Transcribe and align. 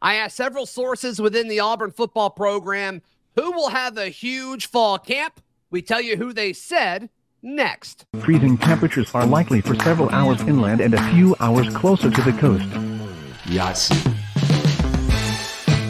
I 0.00 0.14
asked 0.16 0.36
several 0.36 0.66
sources 0.66 1.20
within 1.20 1.48
the 1.48 1.60
Auburn 1.60 1.90
football 1.90 2.30
program 2.30 3.02
who 3.34 3.52
will 3.52 3.70
have 3.70 3.96
a 3.96 4.08
huge 4.08 4.66
fall 4.68 4.98
camp. 4.98 5.40
We 5.70 5.82
tell 5.82 6.00
you 6.00 6.16
who 6.16 6.32
they 6.32 6.52
said 6.52 7.10
next. 7.42 8.04
Freezing 8.20 8.58
temperatures 8.58 9.14
are 9.14 9.26
likely 9.26 9.60
for 9.60 9.74
several 9.76 10.08
hours 10.10 10.40
inland 10.42 10.80
and 10.80 10.94
a 10.94 11.10
few 11.12 11.36
hours 11.40 11.74
closer 11.74 12.10
to 12.10 12.22
the 12.22 12.32
coast. 12.32 12.68
Yes. 13.46 13.90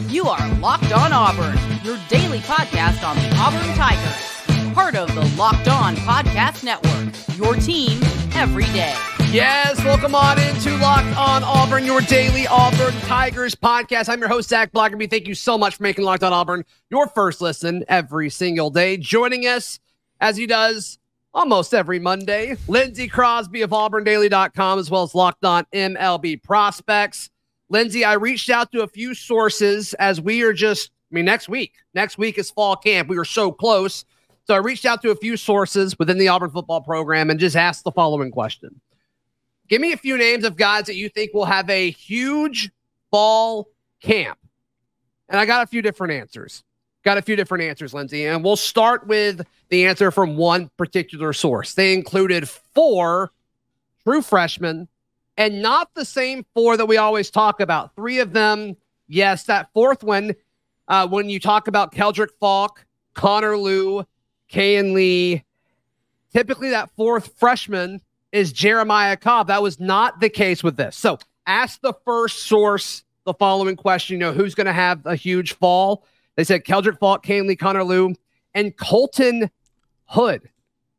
You 0.09 0.25
are 0.25 0.59
Locked 0.59 0.91
On 0.91 1.11
Auburn, 1.13 1.57
your 1.83 1.97
daily 2.09 2.39
podcast 2.39 3.07
on 3.07 3.15
the 3.17 3.35
Auburn 3.37 3.75
Tigers. 3.75 4.73
Part 4.73 4.95
of 4.95 5.13
the 5.15 5.25
Locked 5.37 5.67
On 5.67 5.95
Podcast 5.97 6.63
Network, 6.63 7.13
your 7.37 7.55
team 7.55 7.99
every 8.33 8.65
day. 8.65 8.95
Yes, 9.31 9.83
welcome 9.83 10.15
on 10.15 10.39
into 10.39 10.77
Locked 10.77 11.15
On 11.17 11.43
Auburn, 11.43 11.85
your 11.85 11.99
daily 11.99 12.47
Auburn 12.47 12.93
Tigers 13.01 13.55
podcast. 13.55 14.07
I'm 14.07 14.19
your 14.19 14.29
host, 14.29 14.47
Zac 14.47 14.71
Blackerby. 14.71 15.09
Thank 15.09 15.27
you 15.27 15.35
so 15.35 15.57
much 15.57 15.75
for 15.75 15.83
making 15.83 16.05
Locked 16.05 16.23
On 16.23 16.31
Auburn 16.31 16.63
your 16.89 17.07
first 17.09 17.41
listen 17.41 17.83
every 17.89 18.29
single 18.29 18.69
day. 18.69 18.95
Joining 18.95 19.43
us, 19.43 19.79
as 20.21 20.37
he 20.37 20.47
does 20.47 20.97
almost 21.33 21.73
every 21.73 21.99
Monday, 21.99 22.55
Lindsay 22.69 23.09
Crosby 23.09 23.63
of 23.63 23.71
AuburnDaily.com, 23.71 24.79
as 24.79 24.89
well 24.89 25.03
as 25.03 25.13
Locked 25.13 25.43
On 25.43 25.65
MLB 25.73 26.41
Prospects. 26.41 27.29
Lindsay, 27.69 28.05
I 28.05 28.13
reached 28.13 28.49
out 28.49 28.71
to 28.71 28.83
a 28.83 28.87
few 28.87 29.13
sources 29.13 29.93
as 29.95 30.21
we 30.21 30.41
are 30.43 30.53
just, 30.53 30.89
I 31.11 31.15
mean, 31.15 31.25
next 31.25 31.49
week. 31.49 31.73
Next 31.93 32.17
week 32.17 32.37
is 32.37 32.49
fall 32.49 32.77
camp. 32.77 33.09
We 33.09 33.17
are 33.17 33.25
so 33.25 33.51
close. 33.51 34.05
So 34.45 34.53
I 34.55 34.59
reached 34.59 34.85
out 34.85 35.01
to 35.01 35.11
a 35.11 35.15
few 35.17 35.35
sources 35.35 35.99
within 35.99 36.17
the 36.17 36.29
Auburn 36.29 36.49
football 36.49 36.79
program 36.79 37.29
and 37.29 37.37
just 37.37 37.57
asked 37.57 37.83
the 37.83 37.91
following 37.91 38.31
question 38.31 38.79
Give 39.67 39.81
me 39.81 39.91
a 39.91 39.97
few 39.97 40.17
names 40.17 40.43
of 40.43 40.55
guys 40.55 40.85
that 40.85 40.95
you 40.95 41.09
think 41.09 41.33
will 41.33 41.45
have 41.45 41.69
a 41.69 41.91
huge 41.91 42.71
fall 43.11 43.69
camp. 44.01 44.37
And 45.29 45.39
I 45.39 45.45
got 45.45 45.63
a 45.63 45.67
few 45.67 45.81
different 45.81 46.13
answers. 46.13 46.63
Got 47.03 47.17
a 47.17 47.21
few 47.21 47.35
different 47.35 47.63
answers, 47.63 47.93
Lindsay. 47.93 48.25
And 48.25 48.43
we'll 48.43 48.55
start 48.55 49.07
with 49.07 49.45
the 49.69 49.85
answer 49.85 50.11
from 50.11 50.37
one 50.37 50.69
particular 50.77 51.33
source. 51.33 51.73
They 51.73 51.93
included 51.93 52.47
four 52.47 53.31
true 54.03 54.21
freshmen 54.21 54.87
and 55.37 55.61
not 55.61 55.93
the 55.93 56.05
same 56.05 56.45
four 56.53 56.77
that 56.77 56.85
we 56.85 56.97
always 56.97 57.29
talk 57.29 57.59
about. 57.59 57.95
Three 57.95 58.19
of 58.19 58.33
them, 58.33 58.75
yes, 59.07 59.43
that 59.43 59.69
fourth 59.73 60.03
one, 60.03 60.33
uh, 60.87 61.07
when 61.07 61.29
you 61.29 61.39
talk 61.39 61.67
about 61.67 61.93
Keldric 61.93 62.29
Faulk, 62.39 62.85
Connor 63.13 63.57
Lew, 63.57 64.05
and 64.53 64.93
Lee, 64.93 65.43
typically 66.33 66.69
that 66.69 66.89
fourth 66.95 67.33
freshman 67.37 68.01
is 68.31 68.51
Jeremiah 68.51 69.17
Cobb. 69.17 69.47
That 69.47 69.61
was 69.61 69.79
not 69.79 70.19
the 70.19 70.29
case 70.29 70.63
with 70.63 70.77
this. 70.77 70.95
So 70.95 71.17
ask 71.45 71.81
the 71.81 71.93
first 72.05 72.43
source 72.43 73.03
the 73.25 73.33
following 73.33 73.75
question, 73.75 74.13
you 74.15 74.19
know, 74.19 74.31
who's 74.33 74.55
going 74.55 74.67
to 74.67 74.73
have 74.73 75.05
a 75.05 75.15
huge 75.15 75.53
fall? 75.53 76.05
They 76.35 76.43
said 76.43 76.63
Keldric 76.63 76.99
Faulk, 76.99 77.25
Kayin 77.25 77.47
Lee, 77.47 77.55
Connor 77.55 77.83
Lew, 77.83 78.15
and 78.53 78.75
Colton 78.77 79.49
Hood, 80.05 80.49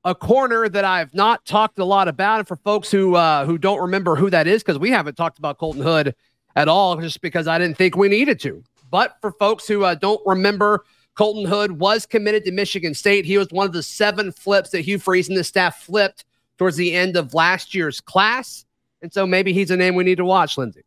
a 0.05 0.15
corner 0.15 0.69
that 0.69 0.84
I've 0.84 1.15
not 1.15 1.45
talked 1.47 1.79
a 1.79 1.84
lot 1.84 2.09
about. 2.09 2.41
And 2.41 2.49
for 2.49 2.56
folks 2.56 2.91
who 2.91 3.15
uh, 3.15 3.47
who 3.47 3.56
don't 3.56 3.81
remember 3.81 4.17
who 4.17 4.31
that 4.31 4.47
is, 4.47 4.62
because 4.62 4.79
we 4.79 4.91
haven't 4.91 5.17
talked 5.17 5.39
about 5.39 5.59
Colton 5.59 5.83
Hood 5.83 6.15
at 6.56 6.69
all, 6.69 6.97
just 6.97 7.21
because 7.21 7.47
I 7.47 7.59
didn't 7.59 7.77
think 7.77 7.97
we 7.97 8.09
needed 8.09 8.41
to. 8.41 8.62
But 8.91 9.17
for 9.21 9.33
folks 9.33 9.67
who 9.67 9.84
uh, 9.84 9.95
don't 9.95 10.21
remember, 10.27 10.84
Colton 11.15 11.45
Hood 11.45 11.73
was 11.73 12.05
committed 12.05 12.45
to 12.45 12.53
Michigan 12.53 12.95
State. 12.95 13.25
He 13.25 13.39
was 13.39 13.49
one 13.51 13.67
of 13.67 13.73
the 13.73 13.83
seven 13.83 14.33
flips 14.33 14.71
that 14.71 14.83
Hugh 14.83 14.99
Freeze 14.99 15.29
and 15.29 15.37
the 15.39 15.45
staff 15.45 15.83
flipped 15.83 16.25
towards 16.59 16.77
the 16.77 16.95
end 16.95 17.17
of 17.17 17.34
last 17.34 17.75
year's 17.75 18.01
class. 18.01 18.64
And 19.01 19.12
so 19.12 19.27
maybe 19.27 19.53
he's 19.53 19.70
a 19.70 19.77
name 19.77 19.95
we 19.95 20.05
need 20.05 20.19
to 20.19 20.25
watch, 20.25 20.59
Lindsay. 20.59 20.83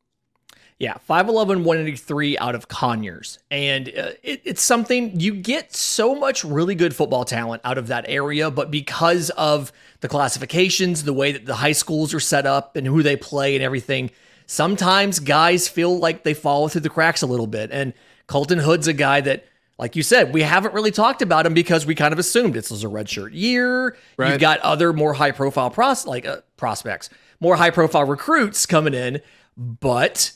Yeah, 0.82 0.98
5'11, 1.08 1.64
183 1.64 2.40
out 2.40 2.56
of 2.56 2.68
Conyers. 2.68 3.38
And 3.52 3.88
uh, 3.90 4.14
it, 4.24 4.42
it's 4.44 4.64
something 4.64 5.20
you 5.20 5.36
get 5.36 5.76
so 5.76 6.16
much 6.16 6.44
really 6.44 6.74
good 6.74 6.96
football 6.96 7.24
talent 7.24 7.62
out 7.64 7.78
of 7.78 7.88
that 7.88 8.06
area, 8.08 8.50
but 8.50 8.72
because 8.72 9.30
of 9.32 9.72
the 10.00 10.08
classifications, 10.08 11.04
the 11.04 11.14
way 11.14 11.34
that 11.34 11.46
the 11.46 11.54
high 11.54 11.74
schools 11.74 12.16
are 12.16 12.20
set 12.20 12.48
up, 12.48 12.76
and 12.76 12.88
who 12.88 13.04
they 13.04 13.16
play 13.16 13.56
and 13.56 13.64
everything, 13.64 14.10
sometimes 14.48 15.20
guys 15.20 15.68
feel 15.68 16.00
like 16.00 16.24
they 16.24 16.34
fall 16.34 16.68
through 16.68 16.82
the 16.82 16.90
cracks 16.90 17.22
a 17.22 17.28
little 17.28 17.46
bit. 17.46 17.70
And 17.72 17.94
Colton 18.26 18.58
Hood's 18.58 18.88
a 18.88 18.94
guy 18.94 19.22
that 19.22 19.46
like 19.82 19.96
you 19.96 20.04
said, 20.04 20.32
we 20.32 20.44
haven't 20.44 20.76
really 20.76 20.92
talked 20.92 21.24
about 21.24 21.48
him 21.48 21.56
because 21.56 21.88
we 21.88 21.96
kind 21.96 22.14
of 22.14 22.20
assumed 22.20 22.54
this 22.54 22.70
was 22.70 22.84
a 22.84 22.88
redshirt 22.88 23.32
year. 23.34 23.98
Right. 24.16 24.30
You've 24.30 24.40
got 24.40 24.60
other 24.60 24.94
more 24.94 25.16
high 25.16 25.32
profile 25.32 25.72
pros 25.72 26.06
like 26.06 26.24
uh, 26.24 26.42
prospects, 26.56 27.10
more 27.40 27.56
high 27.56 27.72
profile 27.72 28.06
recruits 28.06 28.68
coming 28.68 28.94
in, 28.94 29.22
but 29.58 30.34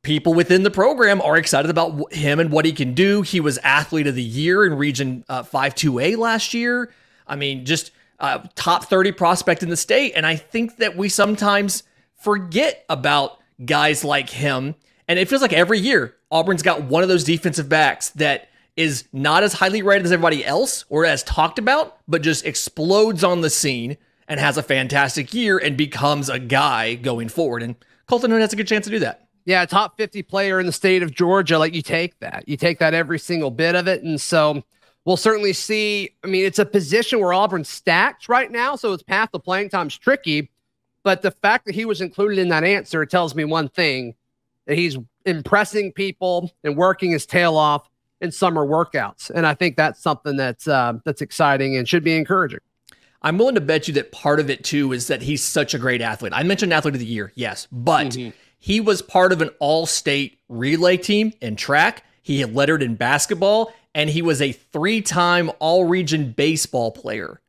people 0.00 0.32
within 0.32 0.62
the 0.62 0.70
program 0.70 1.20
are 1.20 1.36
excited 1.36 1.70
about 1.70 2.10
him 2.14 2.40
and 2.40 2.50
what 2.50 2.64
he 2.64 2.72
can 2.72 2.94
do. 2.94 3.20
He 3.20 3.38
was 3.38 3.58
athlete 3.58 4.06
of 4.06 4.14
the 4.14 4.22
year 4.22 4.64
in 4.64 4.78
Region 4.78 5.26
uh, 5.28 5.42
5-2A 5.42 6.16
last 6.16 6.54
year. 6.54 6.90
I 7.26 7.36
mean, 7.36 7.66
just 7.66 7.90
uh, 8.18 8.46
top 8.54 8.86
30 8.86 9.12
prospect 9.12 9.62
in 9.62 9.68
the 9.68 9.76
state. 9.76 10.14
And 10.16 10.24
I 10.24 10.36
think 10.36 10.78
that 10.78 10.96
we 10.96 11.10
sometimes 11.10 11.82
forget 12.16 12.86
about 12.88 13.40
guys 13.62 14.04
like 14.04 14.30
him. 14.30 14.74
And 15.06 15.18
it 15.18 15.28
feels 15.28 15.42
like 15.42 15.52
every 15.52 15.80
year 15.80 16.16
Auburn's 16.30 16.62
got 16.62 16.84
one 16.84 17.02
of 17.02 17.10
those 17.10 17.24
defensive 17.24 17.68
backs 17.68 18.08
that 18.10 18.48
is 18.76 19.08
not 19.12 19.42
as 19.42 19.52
highly 19.52 19.82
rated 19.82 20.06
as 20.06 20.12
everybody 20.12 20.44
else 20.44 20.84
or 20.88 21.04
as 21.04 21.22
talked 21.22 21.58
about, 21.58 21.98
but 22.08 22.22
just 22.22 22.44
explodes 22.44 23.22
on 23.22 23.40
the 23.40 23.50
scene 23.50 23.96
and 24.26 24.40
has 24.40 24.56
a 24.56 24.62
fantastic 24.62 25.32
year 25.32 25.58
and 25.58 25.76
becomes 25.76 26.28
a 26.28 26.38
guy 26.38 26.94
going 26.94 27.28
forward. 27.28 27.62
And 27.62 27.76
Colton 28.06 28.30
Hood 28.30 28.40
has 28.40 28.52
a 28.52 28.56
good 28.56 28.66
chance 28.66 28.84
to 28.86 28.90
do 28.90 28.98
that. 29.00 29.28
Yeah, 29.44 29.64
top 29.66 29.96
50 29.98 30.22
player 30.22 30.58
in 30.58 30.66
the 30.66 30.72
state 30.72 31.02
of 31.02 31.12
Georgia. 31.12 31.58
Like 31.58 31.74
you 31.74 31.82
take 31.82 32.18
that, 32.20 32.44
you 32.48 32.56
take 32.56 32.78
that 32.78 32.94
every 32.94 33.18
single 33.18 33.50
bit 33.50 33.74
of 33.74 33.86
it. 33.86 34.02
And 34.02 34.20
so 34.20 34.62
we'll 35.04 35.18
certainly 35.18 35.52
see. 35.52 36.10
I 36.24 36.28
mean, 36.28 36.44
it's 36.44 36.58
a 36.58 36.64
position 36.64 37.20
where 37.20 37.34
Auburn's 37.34 37.68
stacked 37.68 38.28
right 38.28 38.50
now. 38.50 38.74
So 38.76 38.92
its 38.92 39.02
path 39.02 39.30
to 39.32 39.38
playing 39.38 39.68
time's 39.68 39.96
tricky. 39.98 40.50
But 41.02 41.20
the 41.20 41.30
fact 41.30 41.66
that 41.66 41.74
he 41.74 41.84
was 41.84 42.00
included 42.00 42.38
in 42.38 42.48
that 42.48 42.64
answer 42.64 43.04
tells 43.04 43.34
me 43.34 43.44
one 43.44 43.68
thing 43.68 44.14
that 44.66 44.78
he's 44.78 44.96
impressing 45.26 45.92
people 45.92 46.50
and 46.64 46.76
working 46.76 47.10
his 47.10 47.26
tail 47.26 47.56
off 47.56 47.90
in 48.24 48.32
summer 48.32 48.66
workouts. 48.66 49.30
And 49.30 49.46
I 49.46 49.54
think 49.54 49.76
that's 49.76 50.02
something 50.02 50.36
that's 50.36 50.66
uh, 50.66 50.94
that's 51.04 51.20
exciting 51.20 51.76
and 51.76 51.88
should 51.88 52.02
be 52.02 52.16
encouraging. 52.16 52.60
I'm 53.22 53.38
willing 53.38 53.54
to 53.54 53.60
bet 53.60 53.88
you 53.88 53.94
that 53.94 54.12
part 54.12 54.40
of 54.40 54.50
it 54.50 54.64
too 54.64 54.92
is 54.92 55.06
that 55.06 55.22
he's 55.22 55.42
such 55.42 55.72
a 55.72 55.78
great 55.78 56.02
athlete. 56.02 56.32
I 56.34 56.42
mentioned 56.42 56.72
athlete 56.74 56.94
of 56.94 57.00
the 57.00 57.06
year, 57.06 57.32
yes, 57.34 57.68
but 57.72 58.08
mm-hmm. 58.08 58.30
he 58.58 58.80
was 58.80 59.00
part 59.00 59.32
of 59.32 59.40
an 59.40 59.50
all-state 59.60 60.38
relay 60.48 60.98
team 60.98 61.32
in 61.40 61.56
track. 61.56 62.04
He 62.22 62.40
had 62.40 62.54
lettered 62.54 62.82
in 62.82 62.96
basketball, 62.96 63.72
and 63.94 64.10
he 64.10 64.20
was 64.20 64.42
a 64.42 64.52
three-time 64.52 65.50
all-region 65.58 66.32
baseball 66.32 66.90
player. 66.90 67.40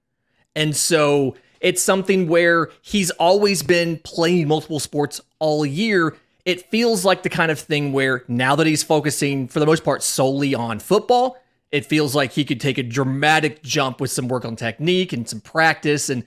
And 0.55 0.73
so 0.75 1.35
it's 1.59 1.81
something 1.81 2.29
where 2.29 2.69
he's 2.81 3.11
always 3.11 3.61
been 3.61 3.99
playing 4.03 4.47
multiple 4.47 4.79
sports 4.79 5.19
all 5.39 5.65
year 5.65 6.15
it 6.45 6.69
feels 6.69 7.03
like 7.03 7.23
the 7.23 7.29
kind 7.29 7.51
of 7.51 7.59
thing 7.59 7.91
where 7.91 8.23
now 8.27 8.55
that 8.55 8.67
he's 8.67 8.83
focusing 8.83 9.47
for 9.47 9.59
the 9.59 9.65
most 9.65 9.83
part 9.83 10.03
solely 10.03 10.53
on 10.53 10.79
football, 10.79 11.37
it 11.71 11.85
feels 11.85 12.15
like 12.15 12.31
he 12.31 12.45
could 12.45 12.61
take 12.61 12.77
a 12.77 12.83
dramatic 12.83 13.63
jump 13.63 13.99
with 13.99 14.11
some 14.11 14.27
work 14.27 14.45
on 14.45 14.55
technique 14.55 15.11
and 15.11 15.27
some 15.27 15.41
practice 15.41 16.09
and 16.09 16.23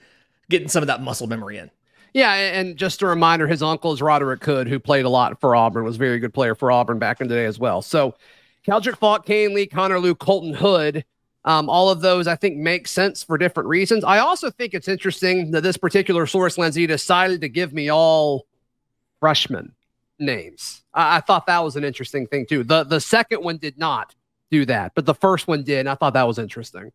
getting 0.49 0.67
some 0.67 0.83
of 0.83 0.87
that 0.87 1.01
muscle 1.01 1.25
memory 1.25 1.57
in. 1.57 1.71
Yeah, 2.13 2.33
and 2.33 2.75
just 2.75 3.01
a 3.01 3.07
reminder, 3.07 3.47
his 3.47 3.63
uncle 3.63 3.93
is 3.93 4.01
Roderick 4.01 4.43
Hood, 4.43 4.67
who 4.67 4.79
played 4.79 5.05
a 5.05 5.09
lot 5.09 5.39
for 5.39 5.55
Auburn, 5.55 5.85
was 5.85 5.95
a 5.95 5.99
very 5.99 6.19
good 6.19 6.33
player 6.33 6.55
for 6.55 6.71
Auburn 6.71 6.99
back 6.99 7.21
in 7.21 7.27
the 7.27 7.35
day 7.35 7.45
as 7.45 7.59
well. 7.59 7.81
So 7.81 8.15
Keldric 8.67 8.97
Faulk, 8.97 9.25
Kayin 9.25 9.53
Lee, 9.53 9.67
Connor 9.67 9.99
Lew, 9.99 10.15
Colton 10.15 10.53
Hood, 10.53 11.05
um, 11.45 11.69
all 11.69 11.89
of 11.89 12.01
those 12.01 12.27
I 12.27 12.35
think 12.35 12.57
make 12.57 12.87
sense 12.87 13.23
for 13.23 13.37
different 13.37 13.69
reasons. 13.69 14.03
I 14.03 14.17
also 14.19 14.49
think 14.49 14.73
it's 14.73 14.87
interesting 14.87 15.51
that 15.51 15.61
this 15.61 15.77
particular 15.77 16.25
source, 16.25 16.57
Lindsay, 16.57 16.85
decided 16.87 17.41
to 17.41 17.49
give 17.49 17.73
me 17.73 17.89
all 17.89 18.47
freshmen 19.19 19.73
names. 20.19 20.83
I, 20.93 21.17
I 21.17 21.19
thought 21.21 21.45
that 21.47 21.63
was 21.63 21.75
an 21.75 21.83
interesting 21.83 22.27
thing 22.27 22.45
too. 22.45 22.63
The 22.63 22.83
the 22.83 22.99
second 22.99 23.43
one 23.43 23.57
did 23.57 23.77
not 23.77 24.15
do 24.51 24.65
that, 24.65 24.93
but 24.95 25.05
the 25.05 25.15
first 25.15 25.47
one 25.47 25.63
did. 25.63 25.79
And 25.79 25.89
I 25.89 25.95
thought 25.95 26.13
that 26.13 26.27
was 26.27 26.39
interesting. 26.39 26.91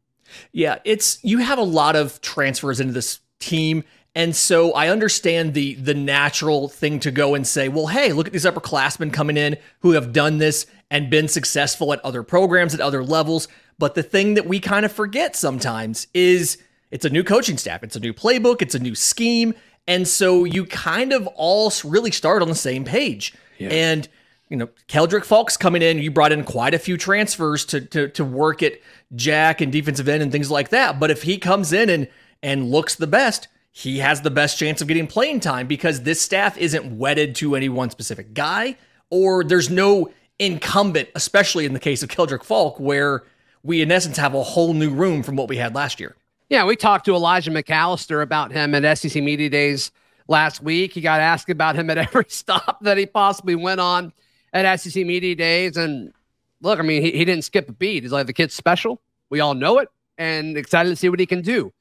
Yeah, 0.52 0.78
it's 0.84 1.18
you 1.22 1.38
have 1.38 1.58
a 1.58 1.62
lot 1.62 1.96
of 1.96 2.20
transfers 2.20 2.80
into 2.80 2.92
this 2.92 3.20
team. 3.40 3.84
And 4.16 4.34
so 4.34 4.72
I 4.72 4.88
understand 4.88 5.54
the 5.54 5.74
the 5.74 5.94
natural 5.94 6.68
thing 6.68 7.00
to 7.00 7.10
go 7.10 7.34
and 7.34 7.46
say, 7.46 7.68
well, 7.68 7.88
hey, 7.88 8.12
look 8.12 8.26
at 8.26 8.32
these 8.32 8.44
upperclassmen 8.44 9.12
coming 9.12 9.36
in 9.36 9.56
who 9.80 9.92
have 9.92 10.12
done 10.12 10.38
this 10.38 10.66
and 10.90 11.10
been 11.10 11.28
successful 11.28 11.92
at 11.92 12.04
other 12.04 12.22
programs 12.22 12.74
at 12.74 12.80
other 12.80 13.02
levels. 13.02 13.48
But 13.78 13.96
the 13.96 14.02
thing 14.02 14.34
that 14.34 14.46
we 14.46 14.60
kind 14.60 14.84
of 14.84 14.92
forget 14.92 15.34
sometimes 15.34 16.06
is 16.14 16.58
it's 16.92 17.04
a 17.04 17.10
new 17.10 17.24
coaching 17.24 17.58
staff, 17.58 17.82
it's 17.82 17.96
a 17.96 18.00
new 18.00 18.12
playbook, 18.12 18.62
it's 18.62 18.76
a 18.76 18.78
new 18.78 18.94
scheme, 18.94 19.54
and 19.86 20.06
so 20.08 20.44
you 20.44 20.64
kind 20.64 21.12
of 21.12 21.26
all 21.28 21.72
really 21.84 22.10
start 22.10 22.42
on 22.42 22.48
the 22.48 22.54
same 22.54 22.84
page. 22.84 23.34
Yeah. 23.58 23.68
And 23.70 24.08
you 24.48 24.56
know, 24.56 24.68
Keldric 24.88 25.24
Faulk's 25.24 25.56
coming 25.56 25.82
in. 25.82 25.98
You 25.98 26.10
brought 26.10 26.32
in 26.32 26.44
quite 26.44 26.74
a 26.74 26.78
few 26.78 26.96
transfers 26.96 27.64
to, 27.66 27.80
to 27.80 28.08
to 28.08 28.24
work 28.24 28.62
at 28.62 28.74
Jack 29.14 29.60
and 29.60 29.72
defensive 29.72 30.08
end 30.08 30.22
and 30.22 30.30
things 30.30 30.50
like 30.50 30.68
that. 30.68 31.00
But 31.00 31.10
if 31.10 31.22
he 31.22 31.38
comes 31.38 31.72
in 31.72 31.88
and 31.88 32.08
and 32.42 32.70
looks 32.70 32.94
the 32.94 33.06
best, 33.06 33.48
he 33.72 33.98
has 33.98 34.20
the 34.20 34.30
best 34.30 34.58
chance 34.58 34.80
of 34.80 34.88
getting 34.88 35.06
playing 35.06 35.40
time 35.40 35.66
because 35.66 36.02
this 36.02 36.20
staff 36.20 36.56
isn't 36.58 36.98
wedded 36.98 37.34
to 37.36 37.56
any 37.56 37.68
one 37.68 37.90
specific 37.90 38.34
guy, 38.34 38.76
or 39.10 39.42
there's 39.42 39.70
no 39.70 40.12
incumbent, 40.38 41.08
especially 41.14 41.64
in 41.64 41.72
the 41.72 41.80
case 41.80 42.02
of 42.02 42.08
Keldric 42.08 42.44
Faulk, 42.44 42.78
where 42.78 43.24
we 43.62 43.80
in 43.80 43.90
essence 43.90 44.18
have 44.18 44.34
a 44.34 44.42
whole 44.42 44.74
new 44.74 44.90
room 44.90 45.22
from 45.22 45.36
what 45.36 45.48
we 45.48 45.56
had 45.56 45.74
last 45.74 45.98
year. 45.98 46.14
Yeah, 46.54 46.66
we 46.66 46.76
talked 46.76 47.06
to 47.06 47.16
Elijah 47.16 47.50
McAllister 47.50 48.22
about 48.22 48.52
him 48.52 48.76
at 48.76 48.96
SEC 48.96 49.20
Media 49.20 49.50
Days 49.50 49.90
last 50.28 50.62
week. 50.62 50.92
He 50.92 51.00
got 51.00 51.18
asked 51.18 51.50
about 51.50 51.74
him 51.74 51.90
at 51.90 51.98
every 51.98 52.26
stop 52.28 52.78
that 52.82 52.96
he 52.96 53.06
possibly 53.06 53.56
went 53.56 53.80
on 53.80 54.12
at 54.52 54.78
SEC 54.78 55.04
Media 55.04 55.34
Days. 55.34 55.76
And 55.76 56.12
look, 56.60 56.78
I 56.78 56.82
mean, 56.82 57.02
he, 57.02 57.10
he 57.10 57.24
didn't 57.24 57.42
skip 57.42 57.68
a 57.68 57.72
beat. 57.72 58.04
He's 58.04 58.12
like, 58.12 58.28
the 58.28 58.32
kid's 58.32 58.54
special. 58.54 59.02
We 59.30 59.40
all 59.40 59.54
know 59.54 59.80
it 59.80 59.88
and 60.16 60.56
excited 60.56 60.90
to 60.90 60.94
see 60.94 61.08
what 61.08 61.18
he 61.18 61.26
can 61.26 61.42
do. 61.42 61.72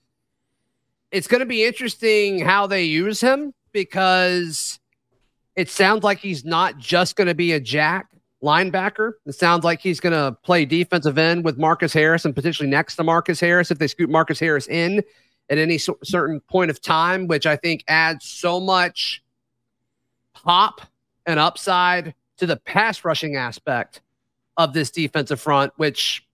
It's 1.11 1.27
going 1.27 1.41
to 1.41 1.45
be 1.45 1.63
interesting 1.63 2.39
how 2.39 2.65
they 2.65 2.85
use 2.85 3.21
him 3.21 3.53
because 3.73 4.79
it 5.55 5.69
sounds 5.69 6.03
like 6.03 6.17
he's 6.17 6.43
not 6.43 6.79
just 6.79 7.15
going 7.15 7.27
to 7.27 7.35
be 7.35 7.51
a 7.51 7.59
jack 7.59 8.07
linebacker. 8.43 9.13
It 9.25 9.33
sounds 9.33 9.63
like 9.63 9.79
he's 9.79 9.99
going 9.99 10.13
to 10.13 10.37
play 10.43 10.65
defensive 10.65 11.17
end 11.17 11.45
with 11.45 11.57
Marcus 11.57 11.93
Harris 11.93 12.25
and 12.25 12.35
potentially 12.35 12.69
next 12.69 12.97
to 12.97 13.03
Marcus 13.03 13.39
Harris 13.39 13.71
if 13.71 13.79
they 13.79 13.87
scoot 13.87 14.09
Marcus 14.09 14.39
Harris 14.39 14.67
in 14.67 15.01
at 15.49 15.57
any 15.57 15.77
so- 15.77 15.97
certain 16.03 16.39
point 16.41 16.69
of 16.69 16.81
time, 16.81 17.27
which 17.27 17.45
I 17.45 17.55
think 17.55 17.83
adds 17.87 18.25
so 18.25 18.59
much 18.59 19.23
pop 20.33 20.81
and 21.25 21.39
upside 21.39 22.13
to 22.37 22.45
the 22.45 22.57
pass 22.57 23.05
rushing 23.05 23.35
aspect 23.35 24.01
of 24.57 24.73
this 24.73 24.91
defensive 24.91 25.39
front, 25.39 25.73
which 25.77 26.25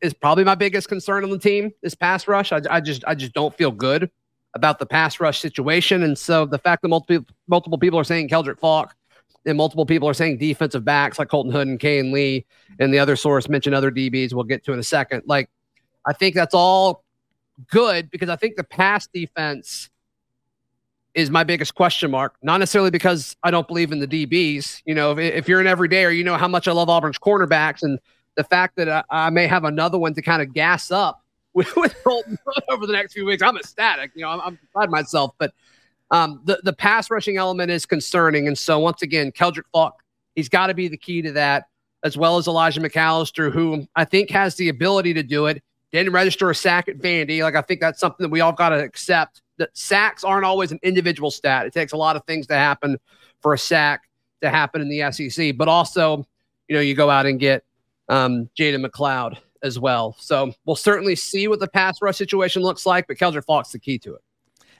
is 0.00 0.14
probably 0.14 0.44
my 0.44 0.54
biggest 0.54 0.88
concern 0.88 1.24
on 1.24 1.30
the 1.30 1.38
team. 1.38 1.72
This 1.82 1.94
pass 1.94 2.28
rush, 2.28 2.52
I, 2.52 2.60
I 2.70 2.80
just 2.80 3.04
I 3.06 3.14
just 3.14 3.32
don't 3.32 3.54
feel 3.54 3.70
good 3.70 4.10
about 4.54 4.78
the 4.78 4.86
pass 4.86 5.18
rush 5.18 5.40
situation, 5.40 6.02
and 6.02 6.16
so 6.16 6.46
the 6.46 6.58
fact 6.58 6.82
that 6.82 6.88
multiple 6.88 7.26
multiple 7.48 7.78
people 7.78 7.98
are 7.98 8.04
saying 8.04 8.28
Keldric 8.28 8.58
Faulk 8.60 8.94
and 9.46 9.56
multiple 9.56 9.86
people 9.86 10.08
are 10.08 10.14
saying 10.14 10.38
defensive 10.38 10.84
backs 10.84 11.18
like 11.18 11.28
Colton 11.28 11.52
Hood 11.52 11.68
and 11.68 11.78
Kayin 11.78 12.12
Lee, 12.12 12.46
and 12.78 12.92
the 12.92 12.98
other 12.98 13.16
source 13.16 13.48
mentioned 13.48 13.74
other 13.74 13.90
DBs. 13.90 14.32
We'll 14.32 14.44
get 14.44 14.64
to 14.64 14.72
in 14.72 14.78
a 14.78 14.84
second. 14.84 15.22
Like, 15.26 15.50
I 16.06 16.12
think 16.12 16.34
that's 16.34 16.54
all 16.54 17.04
good 17.70 18.10
because 18.10 18.28
I 18.28 18.36
think 18.36 18.56
the 18.56 18.64
pass 18.64 19.06
defense 19.06 19.90
is 21.14 21.30
my 21.30 21.44
biggest 21.44 21.74
question 21.74 22.10
mark. 22.10 22.34
Not 22.42 22.58
necessarily 22.58 22.90
because 22.90 23.36
I 23.42 23.50
don't 23.50 23.68
believe 23.68 23.92
in 23.92 24.00
the 24.00 24.08
DBs. 24.08 24.82
You 24.84 24.94
know, 24.94 25.12
if, 25.12 25.18
if 25.18 25.48
you're 25.48 25.60
an 25.60 25.66
everyday 25.66 26.04
or 26.04 26.10
you 26.10 26.24
know 26.24 26.36
how 26.36 26.48
much 26.48 26.66
I 26.66 26.72
love 26.72 26.88
Auburn's 26.88 27.18
cornerbacks 27.18 27.82
and 27.82 27.98
the 28.36 28.44
fact 28.44 28.76
that 28.76 28.88
I, 28.88 29.04
I 29.10 29.30
may 29.30 29.46
have 29.46 29.64
another 29.64 29.98
one 29.98 30.14
to 30.14 30.22
kind 30.22 30.42
of 30.42 30.52
gas 30.52 30.90
up 30.90 31.22
with, 31.54 31.74
with 31.76 31.94
Colton 32.02 32.36
over 32.68 32.84
the 32.84 32.92
next 32.92 33.12
few 33.12 33.24
weeks, 33.24 33.42
I'm 33.42 33.56
ecstatic. 33.56 34.10
You 34.16 34.22
know, 34.22 34.30
I'm, 34.30 34.40
I'm 34.40 34.58
proud 34.72 34.90
myself, 34.90 35.34
but 35.38 35.54
um, 36.10 36.40
the 36.44 36.60
the 36.62 36.72
pass 36.72 37.10
rushing 37.10 37.36
element 37.36 37.70
is 37.70 37.86
concerning, 37.86 38.46
and 38.46 38.56
so 38.56 38.78
once 38.78 39.02
again, 39.02 39.32
Keldric 39.32 39.64
Faulk, 39.72 39.94
he's 40.34 40.48
got 40.48 40.68
to 40.68 40.74
be 40.74 40.88
the 40.88 40.96
key 40.96 41.22
to 41.22 41.32
that, 41.32 41.64
as 42.02 42.16
well 42.16 42.36
as 42.36 42.46
Elijah 42.46 42.80
McAllister, 42.80 43.52
who 43.52 43.86
I 43.96 44.04
think 44.04 44.30
has 44.30 44.56
the 44.56 44.68
ability 44.68 45.14
to 45.14 45.22
do 45.22 45.46
it. 45.46 45.62
Didn't 45.92 46.12
register 46.12 46.50
a 46.50 46.54
sack 46.54 46.88
at 46.88 46.98
Vandy. 46.98 47.42
Like 47.42 47.54
I 47.54 47.62
think 47.62 47.80
that's 47.80 48.00
something 48.00 48.24
that 48.24 48.30
we 48.30 48.40
all 48.40 48.52
got 48.52 48.70
to 48.70 48.82
accept. 48.82 49.42
That 49.58 49.70
sacks 49.76 50.24
aren't 50.24 50.44
always 50.44 50.72
an 50.72 50.80
individual 50.82 51.30
stat. 51.30 51.66
It 51.66 51.72
takes 51.72 51.92
a 51.92 51.96
lot 51.96 52.16
of 52.16 52.24
things 52.24 52.48
to 52.48 52.54
happen 52.54 52.98
for 53.40 53.54
a 53.54 53.58
sack 53.58 54.08
to 54.42 54.50
happen 54.50 54.82
in 54.82 54.88
the 54.88 55.10
SEC. 55.12 55.56
But 55.56 55.68
also, 55.68 56.26
you 56.68 56.74
know, 56.74 56.80
you 56.80 56.94
go 56.94 57.10
out 57.10 57.26
and 57.26 57.38
get 57.38 57.64
um, 58.08 58.50
Jalen 58.58 58.84
McLeod 58.84 59.38
as 59.62 59.78
well. 59.78 60.16
So 60.18 60.52
we'll 60.64 60.76
certainly 60.76 61.16
see 61.16 61.48
what 61.48 61.60
the 61.60 61.68
pass 61.68 62.02
rush 62.02 62.16
situation 62.16 62.62
looks 62.62 62.84
like. 62.86 63.06
But 63.06 63.16
Keldric 63.16 63.44
Faulk's 63.44 63.72
the 63.72 63.78
key 63.78 63.98
to 64.00 64.14
it. 64.14 64.22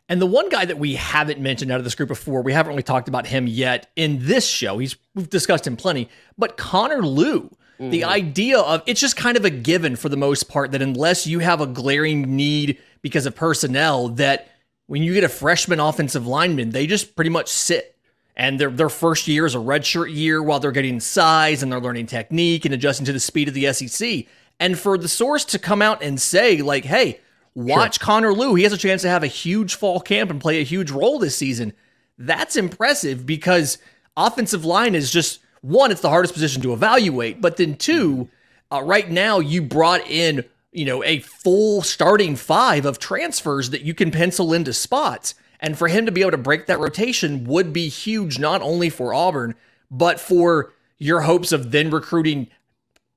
And 0.09 0.21
the 0.21 0.27
one 0.27 0.51
guy 0.51 0.67
that 0.67 0.79
we 0.79 0.95
haven't 0.95 1.41
mentioned 1.41 1.71
out 1.71 1.79
of 1.79 1.85
this 1.85 1.95
group 1.95 2.09
before, 2.09 2.43
we 2.43 2.53
haven't 2.53 2.71
really 2.71 2.83
talked 2.83 3.09
about 3.09 3.27
him 3.27 3.47
yet 3.47 3.91
in 3.97 4.19
this 4.27 4.47
show. 4.47 4.79
He's 4.79 4.97
we've 5.15 5.31
discussed 5.31 5.67
him 5.67 5.77
plenty, 5.77 6.09
but 6.37 6.57
Connor 6.57 7.03
Lew. 7.03 7.51
Mm-hmm. 7.81 7.91
The 7.91 8.05
idea 8.05 8.61
of 8.61 8.83
it's 8.87 9.01
just 9.01 9.17
kind 9.17 9.37
of 9.37 9.45
a 9.45 9.51
given 9.51 9.97
for 9.97 10.09
the 10.09 10.17
most 10.17 10.49
part 10.49 10.73
that 10.73 10.83
unless 10.83 11.27
you 11.27 11.41
have 11.41 11.61
a 11.61 11.67
glaring 11.67 12.37
need 12.37 12.79
because 13.03 13.27
of 13.27 13.35
personnel, 13.35 14.11
that 14.11 14.49
when 14.87 15.03
you 15.03 15.15
get 15.15 15.25
a 15.25 15.29
freshman 15.29 15.81
offensive 15.81 16.27
lineman, 16.27 16.71
they 16.71 16.87
just 16.87 17.17
pretty 17.17 17.31
much 17.31 17.49
sit. 17.49 17.97
And 18.37 18.61
their 18.61 18.71
their 18.71 18.89
first 18.89 19.27
year 19.27 19.47
is 19.47 19.55
a 19.55 19.59
redshirt 19.59 20.15
year 20.15 20.43
while 20.43 20.61
they're 20.61 20.73
getting 20.73 21.01
size 21.01 21.63
and 21.63 21.73
they're 21.73 21.81
learning 21.81 22.07
technique 22.07 22.65
and 22.65 22.75
adjusting 22.75 23.07
to 23.07 23.13
the 23.13 23.21
speed 23.21 23.49
of 23.49 23.55
the 23.55 23.73
SEC. 23.73 24.27
And 24.61 24.79
for 24.79 24.99
the 24.99 25.09
source 25.09 25.45
to 25.47 25.59
come 25.59 25.83
out 25.83 26.03
and 26.03 26.21
say, 26.21 26.63
like, 26.63 26.85
hey, 26.85 27.21
Watch 27.55 27.99
sure. 27.99 28.05
Connor 28.05 28.33
Lew. 28.33 28.55
He 28.55 28.65
has 28.65 28.73
a 28.73 28.79
chance 28.79 29.03
to 29.03 29.09
have 29.09 29.23
a 29.23 29.29
huge 29.29 29.77
fall 29.77 30.01
camp 30.01 30.31
and 30.31 30.41
play 30.41 30.61
a 30.61 30.65
huge 30.65 30.91
role 30.91 31.19
this 31.19 31.37
season. 31.37 31.73
That's 32.19 32.57
impressive 32.57 33.27
because 33.27 33.79
offensive 34.17 34.65
line 34.65 34.95
is 34.95 35.11
just 35.11 35.41
one, 35.61 35.91
it's 35.91 36.01
the 36.01 36.11
hardest 36.11 36.35
position 36.35 36.63
to 36.63 36.73
evaluate. 36.73 37.41
But 37.41 37.57
then 37.57 37.77
two, 37.77 38.29
uh, 38.71 38.83
right 38.83 39.09
now 39.09 39.39
you 39.39 39.63
brought 39.63 40.07
in, 40.09 40.45
you 40.73 40.85
know, 40.85 41.03
a 41.05 41.21
full 41.21 41.83
starting 41.83 42.37
five 42.37 42.85
of 42.85 42.99
transfers 42.99 43.71
that 43.71 43.83
you 43.83 43.95
can 43.95 44.11
pencil 44.11 44.53
into 44.53 44.73
spots. 44.73 45.35
And 45.61 45.79
for 45.79 45.89
him 45.89 46.05
to 46.05 46.13
be 46.13 46.21
able 46.21 46.33
to 46.33 46.39
break 46.39 46.67
that 46.67 46.81
rotation 46.81 47.45
would 47.45 47.73
be 47.73 47.89
huge, 47.89 48.39
not 48.39 48.61
only 48.61 48.91
for 48.91 49.15
Auburn, 49.15 49.55
but 49.91 50.21
for 50.21 50.73
your 50.99 51.23
hopes 51.23 51.53
of 51.53 51.71
then 51.71 51.91
recruiting 51.91 52.49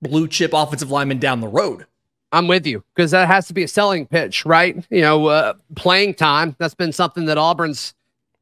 blue 0.01 0.27
chip 0.27 0.51
offensive 0.53 0.91
linemen 0.91 1.19
down 1.19 1.41
the 1.41 1.47
road. 1.47 1.85
I'm 2.31 2.47
with 2.47 2.67
you 2.67 2.83
because 2.95 3.11
that 3.11 3.27
has 3.27 3.47
to 3.47 3.53
be 3.53 3.63
a 3.63 3.67
selling 3.67 4.05
pitch, 4.05 4.45
right? 4.45 4.85
You 4.89 5.01
know, 5.01 5.27
uh, 5.27 5.53
playing 5.75 6.15
time. 6.15 6.55
That's 6.59 6.73
been 6.73 6.91
something 6.91 7.25
that 7.25 7.37
Auburn's 7.37 7.93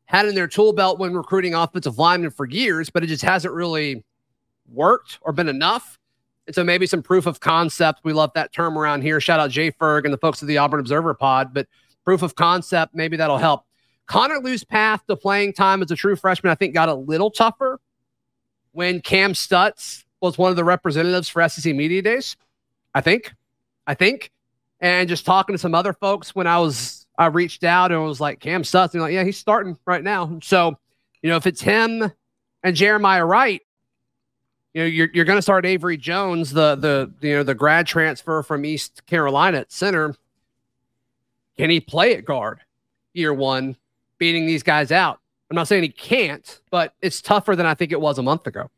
had 0.05 0.27
in 0.27 0.35
their 0.35 0.47
tool 0.47 0.73
belt 0.73 0.99
when 0.99 1.13
recruiting 1.13 1.53
offensive 1.53 1.97
linemen 1.97 2.31
for 2.31 2.45
years, 2.45 2.89
but 2.89 3.03
it 3.03 3.07
just 3.07 3.23
hasn't 3.23 3.53
really 3.53 4.03
worked 4.71 5.19
or 5.21 5.33
been 5.33 5.49
enough. 5.49 5.99
And 6.47 6.55
so 6.55 6.63
maybe 6.63 6.85
some 6.85 7.01
proof 7.01 7.25
of 7.25 7.39
concept. 7.39 8.01
We 8.03 8.13
love 8.13 8.31
that 8.35 8.53
term 8.53 8.77
around 8.77 9.01
here. 9.01 9.19
Shout 9.19 9.39
out 9.39 9.49
Jay 9.49 9.71
Ferg 9.71 10.05
and 10.05 10.13
the 10.13 10.17
folks 10.17 10.41
of 10.41 10.47
the 10.47 10.57
Auburn 10.57 10.79
Observer 10.79 11.13
Pod, 11.13 11.53
but 11.53 11.67
proof 12.03 12.21
of 12.21 12.35
concept, 12.35 12.93
maybe 12.93 13.17
that'll 13.17 13.37
help. 13.37 13.65
Connor 14.07 14.39
Lew's 14.39 14.63
path 14.63 15.03
to 15.07 15.15
playing 15.15 15.53
time 15.53 15.81
as 15.81 15.89
a 15.89 15.95
true 15.95 16.15
freshman, 16.15 16.51
I 16.51 16.55
think, 16.55 16.75
got 16.75 16.89
a 16.89 16.93
little 16.93 17.31
tougher 17.31 17.79
when 18.71 19.01
Kam 19.01 19.33
Stutts 19.33 20.05
was 20.21 20.37
one 20.37 20.51
of 20.51 20.55
the 20.55 20.63
representatives 20.63 21.29
for 21.29 21.47
SEC 21.47 21.73
Media 21.75 22.01
Days. 22.01 22.37
I 22.93 23.01
think. 23.01 23.33
I 23.87 23.93
think. 23.93 24.31
And 24.81 25.07
just 25.07 25.25
talking 25.25 25.53
to 25.53 25.59
some 25.59 25.73
other 25.73 25.93
folks 25.93 26.35
when 26.35 26.47
I 26.47 26.59
was 26.59 27.05
I 27.17 27.27
reached 27.27 27.63
out 27.63 27.91
and 27.91 28.03
was 28.03 28.19
like 28.19 28.39
Kam 28.39 28.63
Stutts, 28.63 28.93
and 28.93 29.01
like, 29.01 29.13
yeah, 29.13 29.23
he's 29.23 29.37
starting 29.37 29.77
right 29.85 30.03
now. 30.03 30.39
So, 30.43 30.77
you 31.21 31.29
know, 31.29 31.37
if 31.37 31.47
it's 31.47 31.61
him 31.61 32.11
and 32.61 32.75
Jeremiah 32.75 33.25
Wright, 33.25 33.61
you 34.73 34.81
know, 34.81 34.87
you're 34.87 35.09
you're 35.13 35.25
going 35.25 35.37
to 35.37 35.41
start 35.41 35.65
Avery 35.65 35.97
Jones, 35.97 36.51
the 36.51 36.75
the 36.75 37.11
you 37.25 37.35
know 37.35 37.43
the 37.43 37.55
grad 37.55 37.87
transfer 37.87 38.43
from 38.43 38.65
East 38.65 39.05
Carolina 39.05 39.59
at 39.59 39.71
center. 39.71 40.13
Can 41.57 41.69
he 41.69 41.79
play 41.79 42.15
at 42.15 42.25
guard 42.25 42.59
year 43.13 43.33
one, 43.33 43.77
beating 44.17 44.45
these 44.45 44.63
guys 44.63 44.91
out? 44.91 45.19
I'm 45.49 45.55
not 45.55 45.69
saying 45.69 45.83
he 45.83 45.89
can't, 45.89 46.59
but 46.69 46.93
it's 47.01 47.21
tougher 47.21 47.55
than 47.55 47.65
I 47.65 47.75
think 47.75 47.93
it 47.93 48.01
was 48.01 48.17
a 48.17 48.23
month 48.23 48.47
ago. 48.47 48.69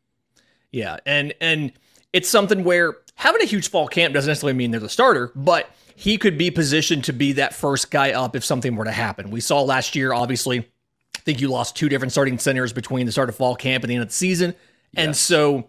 Yeah, 0.70 0.98
and 1.06 1.34
and 1.40 1.72
it's 2.12 2.28
something 2.28 2.62
where 2.62 2.98
having 3.18 3.42
a 3.42 3.46
huge 3.46 3.68
fall 3.68 3.86
camp 3.88 4.14
doesn't 4.14 4.28
necessarily 4.28 4.56
mean 4.56 4.70
they're 4.70 4.80
the 4.80 4.88
starter, 4.88 5.32
but 5.34 5.68
he 5.94 6.16
could 6.16 6.38
be 6.38 6.50
positioned 6.50 7.04
to 7.04 7.12
be 7.12 7.32
that 7.32 7.52
first 7.52 7.90
guy 7.90 8.12
up 8.12 8.36
if 8.36 8.44
something 8.44 8.76
were 8.76 8.84
to 8.84 8.92
happen. 8.92 9.30
We 9.30 9.40
saw 9.40 9.60
last 9.60 9.96
year, 9.96 10.12
obviously, 10.12 10.60
I 10.60 11.18
think 11.20 11.40
you 11.40 11.48
lost 11.48 11.76
two 11.76 11.88
different 11.88 12.12
starting 12.12 12.38
centers 12.38 12.72
between 12.72 13.06
the 13.06 13.12
start 13.12 13.28
of 13.28 13.34
fall 13.34 13.56
camp 13.56 13.82
and 13.82 13.90
the 13.90 13.96
end 13.96 14.02
of 14.02 14.08
the 14.08 14.14
season. 14.14 14.54
Yes. 14.92 15.04
And 15.04 15.16
so 15.16 15.68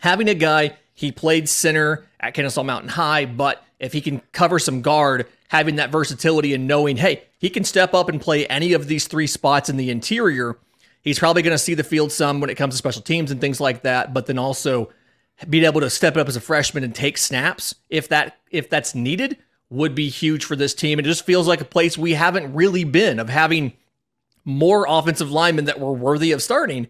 having 0.00 0.28
a 0.28 0.34
guy, 0.34 0.76
he 0.94 1.12
played 1.12 1.48
center 1.48 2.06
at 2.18 2.32
Kennesaw 2.32 2.62
Mountain 2.62 2.88
High, 2.88 3.26
but 3.26 3.62
if 3.78 3.92
he 3.92 4.00
can 4.00 4.22
cover 4.32 4.58
some 4.58 4.80
guard, 4.80 5.26
having 5.48 5.76
that 5.76 5.90
versatility 5.90 6.54
and 6.54 6.66
knowing, 6.66 6.96
hey, 6.96 7.24
he 7.38 7.50
can 7.50 7.64
step 7.64 7.92
up 7.92 8.08
and 8.08 8.20
play 8.20 8.46
any 8.46 8.72
of 8.72 8.86
these 8.86 9.06
three 9.06 9.26
spots 9.26 9.68
in 9.68 9.76
the 9.76 9.90
interior. 9.90 10.56
He's 11.02 11.18
probably 11.18 11.42
going 11.42 11.54
to 11.54 11.58
see 11.58 11.74
the 11.74 11.84
field 11.84 12.12
some 12.12 12.40
when 12.40 12.48
it 12.48 12.56
comes 12.56 12.72
to 12.74 12.78
special 12.78 13.02
teams 13.02 13.30
and 13.30 13.40
things 13.40 13.60
like 13.60 13.82
that, 13.82 14.14
but 14.14 14.24
then 14.24 14.38
also 14.38 14.90
being 15.48 15.64
able 15.64 15.80
to 15.80 15.90
step 15.90 16.16
up 16.16 16.28
as 16.28 16.36
a 16.36 16.40
freshman 16.40 16.84
and 16.84 16.94
take 16.94 17.18
snaps 17.18 17.74
if 17.88 18.08
that 18.08 18.38
if 18.50 18.68
that's 18.68 18.94
needed 18.94 19.38
would 19.70 19.94
be 19.94 20.08
huge 20.08 20.44
for 20.44 20.56
this 20.56 20.74
team. 20.74 20.98
It 20.98 21.04
just 21.04 21.26
feels 21.26 21.46
like 21.46 21.60
a 21.60 21.64
place 21.64 21.98
we 21.98 22.14
haven't 22.14 22.54
really 22.54 22.84
been 22.84 23.18
of 23.18 23.28
having 23.28 23.74
more 24.44 24.86
offensive 24.88 25.30
linemen 25.30 25.66
that 25.66 25.78
were 25.78 25.92
worthy 25.92 26.32
of 26.32 26.42
starting 26.42 26.88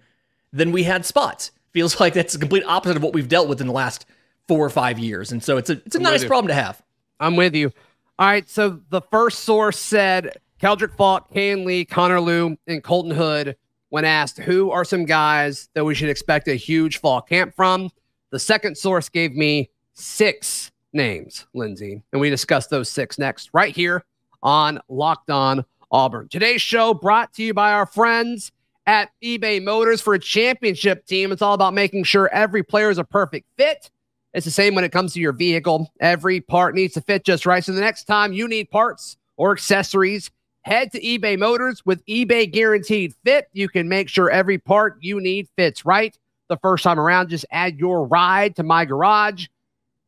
than 0.52 0.72
we 0.72 0.84
had 0.84 1.04
spots. 1.04 1.50
Feels 1.72 1.98
like 2.00 2.14
that's 2.14 2.32
the 2.32 2.38
complete 2.38 2.64
opposite 2.64 2.96
of 2.96 3.02
what 3.02 3.12
we've 3.12 3.28
dealt 3.28 3.48
with 3.48 3.60
in 3.60 3.66
the 3.66 3.72
last 3.72 4.06
four 4.46 4.64
or 4.64 4.70
five 4.70 4.98
years. 4.98 5.32
And 5.32 5.42
so 5.42 5.56
it's 5.56 5.68
a 5.68 5.82
it's 5.84 5.96
a 5.96 5.98
I'm 5.98 6.04
nice 6.04 6.24
problem 6.24 6.48
to 6.48 6.54
have. 6.54 6.80
I'm 7.20 7.36
with 7.36 7.54
you. 7.54 7.72
All 8.18 8.26
right. 8.26 8.48
So 8.48 8.80
the 8.88 9.02
first 9.02 9.40
source 9.40 9.78
said 9.78 10.38
Keldric 10.60 10.96
Faulk, 10.96 11.32
Kayin 11.32 11.64
Lee, 11.64 11.84
Connor 11.84 12.20
Lew, 12.20 12.56
and 12.66 12.82
Colton 12.82 13.12
Hood 13.12 13.56
when 13.90 14.04
asked 14.04 14.38
who 14.38 14.70
are 14.70 14.84
some 14.84 15.04
guys 15.04 15.68
that 15.74 15.84
we 15.84 15.94
should 15.94 16.10
expect 16.10 16.48
a 16.48 16.54
huge 16.54 16.98
fall 16.98 17.20
camp 17.20 17.54
from. 17.54 17.90
The 18.30 18.38
second 18.38 18.76
source 18.76 19.08
gave 19.08 19.34
me 19.34 19.70
six 19.94 20.70
names, 20.92 21.46
Lindsay, 21.54 22.02
and 22.12 22.20
we 22.20 22.28
discussed 22.28 22.68
those 22.68 22.88
six 22.88 23.18
next 23.18 23.50
right 23.52 23.74
here 23.74 24.04
on 24.42 24.78
Locked 24.88 25.30
On 25.30 25.64
Auburn. 25.90 26.28
Today's 26.28 26.60
show 26.60 26.92
brought 26.92 27.32
to 27.34 27.42
you 27.42 27.54
by 27.54 27.72
our 27.72 27.86
friends 27.86 28.52
at 28.86 29.10
eBay 29.22 29.62
Motors 29.62 30.02
for 30.02 30.14
a 30.14 30.18
championship 30.18 31.06
team. 31.06 31.32
It's 31.32 31.42
all 31.42 31.54
about 31.54 31.72
making 31.72 32.04
sure 32.04 32.28
every 32.32 32.62
player 32.62 32.90
is 32.90 32.98
a 32.98 33.04
perfect 33.04 33.46
fit. 33.56 33.90
It's 34.34 34.44
the 34.44 34.50
same 34.50 34.74
when 34.74 34.84
it 34.84 34.92
comes 34.92 35.14
to 35.14 35.20
your 35.20 35.32
vehicle. 35.32 35.90
Every 36.00 36.40
part 36.42 36.74
needs 36.74 36.94
to 36.94 37.00
fit 37.00 37.24
just 37.24 37.46
right. 37.46 37.64
So 37.64 37.72
the 37.72 37.80
next 37.80 38.04
time 38.04 38.34
you 38.34 38.46
need 38.46 38.70
parts 38.70 39.16
or 39.38 39.52
accessories, 39.52 40.30
head 40.62 40.92
to 40.92 41.00
eBay 41.00 41.38
Motors 41.38 41.84
with 41.86 42.04
eBay 42.04 42.50
Guaranteed 42.50 43.14
Fit. 43.24 43.48
You 43.54 43.70
can 43.70 43.88
make 43.88 44.10
sure 44.10 44.30
every 44.30 44.58
part 44.58 44.98
you 45.00 45.18
need 45.18 45.48
fits 45.56 45.86
right 45.86 46.16
the 46.48 46.56
first 46.58 46.84
time 46.84 46.98
around. 46.98 47.28
Just 47.28 47.46
add 47.50 47.78
your 47.78 48.06
ride 48.06 48.56
to 48.56 48.62
my 48.62 48.84
garage. 48.84 49.46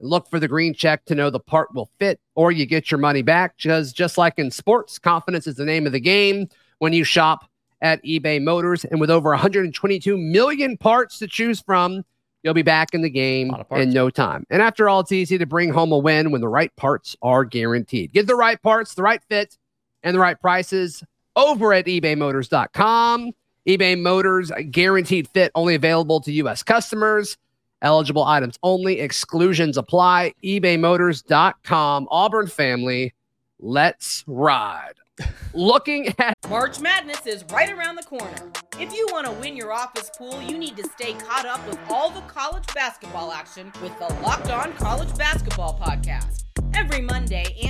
Look 0.01 0.31
for 0.31 0.41
the 0.41 0.49
green 0.49 0.75
check 0.75 1.05
to 1.07 1.15
know 1.15 1.31
the 1.31 1.41
part 1.41 1.75
will 1.75 1.91
fit 1.99 2.21
or 2.35 2.51
you 2.51 2.65
get 2.65 2.91
your 2.91 2.99
money 2.99 3.23
back. 3.23 3.57
Because 3.57 3.93
just 3.93 4.17
like 4.17 4.39
in 4.39 4.51
sports, 4.51 4.99
confidence 4.99 5.47
is 5.47 5.57
the 5.57 5.65
name 5.65 5.87
of 5.87 5.93
the 5.93 6.01
game 6.01 6.49
when 6.79 6.93
you 6.93 7.05
shop 7.05 7.45
at 7.83 8.03
eBay 8.03 8.43
Motors. 8.43 8.85
And 8.85 9.01
with 9.01 9.11
over 9.11 9.31
122 9.31 10.17
million 10.17 10.77
parts 10.77 11.19
to 11.19 11.27
choose 11.27 11.61
from, 11.61 12.03
you'll 12.43 12.55
be 12.55 12.63
back 12.63 12.95
in 12.95 13.03
the 13.03 13.11
game 13.11 13.55
in 13.71 13.91
no 13.91 14.09
time. 14.11 14.47
And 14.51 14.63
after 14.63 14.89
all, 14.89 15.01
it's 15.01 15.13
easy 15.13 15.39
to 15.39 15.47
bring 15.47 15.71
home 15.71 15.93
a 15.93 15.99
win 15.99 16.31
when 16.31 16.41
the 16.41 16.49
right 16.49 16.75
parts 16.77 17.17
are 17.23 17.45
guaranteed. 17.45 18.13
Get 18.13 18.27
the 18.27 18.35
right 18.35 18.61
parts, 18.63 18.95
the 18.95 19.03
right 19.03 19.23
fit, 19.29 19.59
and 20.03 20.15
the 20.15 20.21
right 20.21 20.41
prices 20.41 21.03
over 21.37 21.73
at 21.73 21.87
ebaymotors.com. 21.87 23.33
eBay 23.69 24.01
Motors 24.01 24.51
uh, 24.51 24.57
guaranteed 24.71 25.29
fit 25.29 25.53
only 25.55 25.75
available 25.75 26.21
to 26.21 26.33
U.S. 26.33 26.63
customers. 26.63 27.37
Eligible 27.83 28.25
items 28.25 28.59
only. 28.63 29.01
Exclusions 29.01 29.77
apply. 29.77 30.35
ebaymotors.com. 30.45 32.09
Auburn 32.11 32.47
family, 32.47 33.15
let's 33.59 34.25
ride. 34.27 34.95
Looking 35.55 36.15
at 36.19 36.35
March 36.49 36.81
Madness 36.81 37.27
is 37.27 37.45
right 37.53 37.71
around 37.71 37.97
the 37.97 38.03
corner. 38.03 38.51
If 38.79 38.95
you 38.95 39.07
want 39.11 39.27
to 39.27 39.33
win 39.33 39.57
your 39.57 39.73
office 39.73 40.11
pool, 40.17 40.41
you 40.43 40.57
need 40.57 40.77
to 40.77 40.85
stay 40.89 41.13
caught 41.15 41.47
up 41.47 41.67
with 41.67 41.79
all 41.91 42.11
the 42.11 42.23
college 42.23 42.65
basketball 42.75 43.33
action 43.33 43.71
with 43.83 43.97
the 43.99 44.07
Locked 44.23 44.51
On 44.51 44.73
College 44.75 45.15
Basketball 45.17 45.79
Podcast. 45.79 46.45
Every 46.75 47.03
Monday, 47.03 47.59
and 47.65 47.70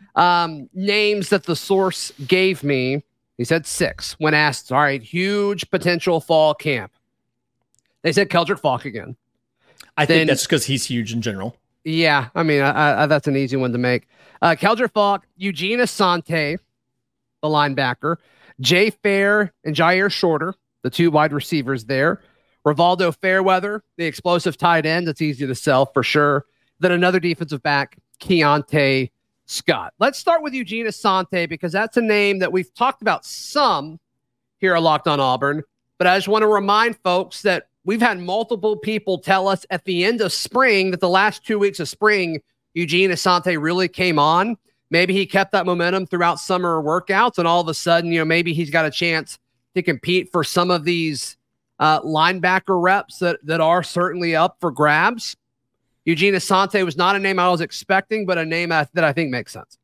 um, 0.15 0.69
names 0.73 1.29
that 1.29 1.43
the 1.43 1.55
source 1.55 2.11
gave 2.27 2.63
me, 2.63 3.03
he 3.37 3.43
said 3.43 3.65
six 3.65 4.13
when 4.19 4.33
asked, 4.33 4.71
all 4.71 4.79
right, 4.79 5.01
huge 5.01 5.69
potential 5.69 6.19
fall 6.19 6.53
camp. 6.53 6.91
They 8.03 8.11
said 8.11 8.29
Keldric 8.29 8.59
Faulk 8.59 8.85
again. 8.85 9.15
I 9.97 10.05
Then- 10.05 10.19
think 10.19 10.29
that's 10.29 10.43
because 10.43 10.65
he's 10.65 10.85
huge 10.85 11.13
in 11.13 11.21
general. 11.21 11.55
Yeah, 11.83 12.29
I 12.35 12.43
mean, 12.43 12.61
I, 12.61 13.03
I, 13.03 13.05
that's 13.07 13.27
an 13.27 13.35
easy 13.35 13.57
one 13.57 13.71
to 13.71 13.77
make. 13.79 14.07
Uh, 14.41 14.55
Keldric 14.59 14.91
Faulk, 14.91 15.25
Eugene 15.37 15.79
Asante, 15.79 16.57
the 17.41 17.47
linebacker, 17.47 18.17
Jay 18.59 18.91
Fair 18.91 19.51
and 19.63 19.75
Jyaire 19.75 20.11
Shorter, 20.11 20.53
the 20.83 20.91
two 20.91 21.09
wide 21.09 21.33
receivers 21.33 21.85
there. 21.85 22.21
Rivaldo 22.65 23.15
Fairweather, 23.15 23.83
the 23.97 24.05
explosive 24.05 24.57
tight 24.57 24.85
end. 24.85 25.07
That's 25.07 25.21
easy 25.23 25.47
to 25.47 25.55
sell 25.55 25.87
for 25.87 26.03
sure. 26.03 26.45
Then 26.79 26.91
another 26.91 27.19
defensive 27.19 27.63
back, 27.63 27.97
Keionta 28.19 29.09
Scott. 29.51 29.93
Let's 29.99 30.17
start 30.17 30.41
with 30.41 30.53
Eugene 30.53 30.85
Asante 30.85 31.47
because 31.47 31.71
that's 31.71 31.97
a 31.97 32.01
name 32.01 32.39
that 32.39 32.51
we've 32.51 32.73
talked 32.73 33.01
about 33.01 33.25
some 33.25 33.99
here 34.59 34.75
at 34.75 34.81
Locked 34.81 35.07
on 35.07 35.19
Auburn. 35.19 35.63
But 35.97 36.07
I 36.07 36.17
just 36.17 36.27
want 36.27 36.43
to 36.43 36.47
remind 36.47 36.97
folks 36.97 37.41
that 37.41 37.67
we've 37.83 38.01
had 38.01 38.17
multiple 38.19 38.77
people 38.77 39.19
tell 39.19 39.47
us 39.47 39.65
at 39.69 39.83
the 39.83 40.05
end 40.05 40.21
of 40.21 40.31
spring 40.31 40.91
that 40.91 41.01
the 41.01 41.09
last 41.09 41.45
two 41.45 41.59
weeks 41.59 41.79
of 41.79 41.89
spring, 41.89 42.41
Eugene 42.73 43.11
Asante 43.11 43.61
really 43.61 43.87
came 43.87 44.17
on. 44.17 44.57
Maybe 44.89 45.13
he 45.13 45.25
kept 45.25 45.51
that 45.51 45.65
momentum 45.65 46.05
throughout 46.05 46.39
summer 46.39 46.81
workouts, 46.81 47.37
and 47.37 47.47
all 47.47 47.61
of 47.61 47.67
a 47.67 47.73
sudden, 47.73 48.11
you 48.11 48.19
know, 48.19 48.25
maybe 48.25 48.53
he's 48.53 48.69
got 48.69 48.85
a 48.85 48.91
chance 48.91 49.37
to 49.75 49.81
compete 49.81 50.31
for 50.31 50.43
some 50.43 50.71
of 50.71 50.85
these 50.85 51.37
uh, 51.79 52.01
linebacker 52.01 52.81
reps 52.81 53.19
that 53.19 53.45
that 53.45 53.59
are 53.61 53.83
certainly 53.83 54.35
up 54.35 54.57
for 54.59 54.71
grabs. 54.71 55.35
Eugene 56.05 56.33
Asante 56.33 56.83
was 56.83 56.97
not 56.97 57.15
a 57.15 57.19
name 57.19 57.39
I 57.39 57.49
was 57.49 57.61
expecting, 57.61 58.25
but 58.25 58.37
a 58.37 58.45
name 58.45 58.69
that 58.69 58.89
I 58.97 59.13
think 59.13 59.29
makes 59.29 59.51
sense. 59.53 59.77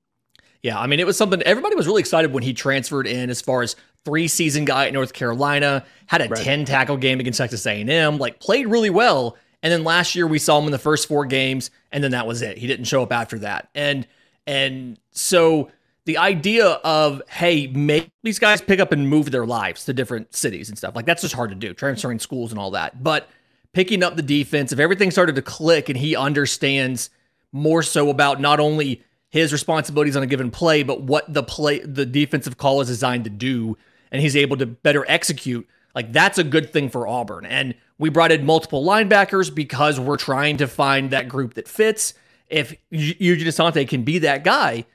Yeah, 0.63 0.79
I 0.79 0.88
mean, 0.88 1.00
it 1.00 1.05
was 1.05 1.15
something 1.17 1.41
everybody 1.43 1.75
was 1.75 1.86
really 1.86 2.00
excited 2.00 2.33
when 2.33 2.43
he 2.43 2.53
transferred 2.53 3.07
in 3.07 3.29
as 3.29 3.41
far 3.41 3.62
as 3.62 3.75
three 4.05 4.27
season 4.27 4.65
guy 4.65 4.88
at 4.88 4.93
North 4.93 5.13
Carolina, 5.13 5.86
had 6.07 6.21
a 6.21 6.29
Right. 6.29 6.43
10 6.43 6.65
tackle 6.65 6.97
game 6.97 7.19
against 7.19 7.38
Texas 7.38 7.65
A&M, 7.65 8.17
like 8.17 8.39
played 8.39 8.67
really 8.67 8.89
well. 8.89 9.38
And 9.62 9.71
then 9.71 9.83
last 9.83 10.15
year 10.15 10.25
we 10.27 10.39
saw 10.39 10.57
him 10.59 10.65
in 10.65 10.71
the 10.71 10.77
first 10.79 11.07
four 11.07 11.25
games 11.25 11.71
and 11.91 12.03
then 12.03 12.12
that 12.12 12.25
was 12.25 12.41
it. 12.41 12.57
He 12.57 12.67
didn't 12.67 12.86
show 12.86 13.03
up 13.03 13.12
after 13.12 13.39
that. 13.39 13.69
And 13.75 14.07
and 14.45 14.97
so 15.12 15.69
the 16.05 16.17
idea 16.17 16.65
of 16.65 17.21
hey, 17.29 17.67
make 17.67 18.09
these 18.24 18.39
guys 18.39 18.62
pick 18.62 18.79
up 18.79 18.91
and 18.91 19.09
move 19.09 19.29
their 19.31 19.45
lives 19.45 19.86
to 19.86 19.93
different 19.93 20.33
cities 20.33 20.69
and 20.69 20.77
stuff. 20.77 20.95
Like 20.95 21.05
that's 21.05 21.21
just 21.21 21.36
hard 21.36 21.50
to 21.50 21.55
do, 21.55 21.74
transferring 21.74 22.19
schools 22.19 22.51
and 22.51 22.59
all 22.59 22.71
that. 22.71 23.03
But 23.03 23.29
picking 23.77 24.01
up 24.01 24.15
the 24.15 24.24
defense, 24.24 24.72
if 24.72 24.79
everything 24.79 25.12
started 25.12 25.36
to 25.36 25.41
click 25.43 25.88
and 25.88 26.00
he 26.00 26.15
understands 26.15 27.12
more 27.51 27.84
so 27.84 28.10
about 28.10 28.41
not 28.41 28.60
only 28.60 29.03
his 29.29 29.53
responsibilities 29.53 30.17
on 30.17 30.24
a 30.24 30.25
given 30.25 30.50
play, 30.50 30.81
but 30.81 31.03
what 31.03 31.31
the 31.31 31.43
play 31.43 31.77
the 31.81 32.03
defensive 32.03 32.57
call 32.57 32.81
is 32.81 32.88
designed 32.88 33.24
to 33.25 33.29
do, 33.29 33.77
and 34.12 34.19
he's 34.19 34.36
able 34.36 34.57
to 34.57 34.65
better 34.65 35.05
execute. 35.07 35.67
Like 35.93 36.12
that's 36.12 36.39
a 36.39 36.43
good 36.43 36.74
thing 36.74 36.89
for 36.89 37.07
Auburn. 37.07 37.46
And 37.46 37.75
we 38.00 38.10
brought 38.10 38.31
in 38.31 38.48
multiple 38.48 38.84
linebackers 38.84 39.53
because 39.53 40.00
we're 40.00 40.17
trying 40.17 40.57
to 40.57 40.65
find 40.65 41.12
that 41.12 41.29
group 41.29 41.53
that 41.53 41.67
fits. 41.67 42.15
If 42.48 42.75
Eu- 42.89 43.13
Eugene 43.19 43.48
Asante 43.48 43.88
can 43.88 44.01
be 44.01 44.17
that 44.17 44.43
guy, 44.43 44.86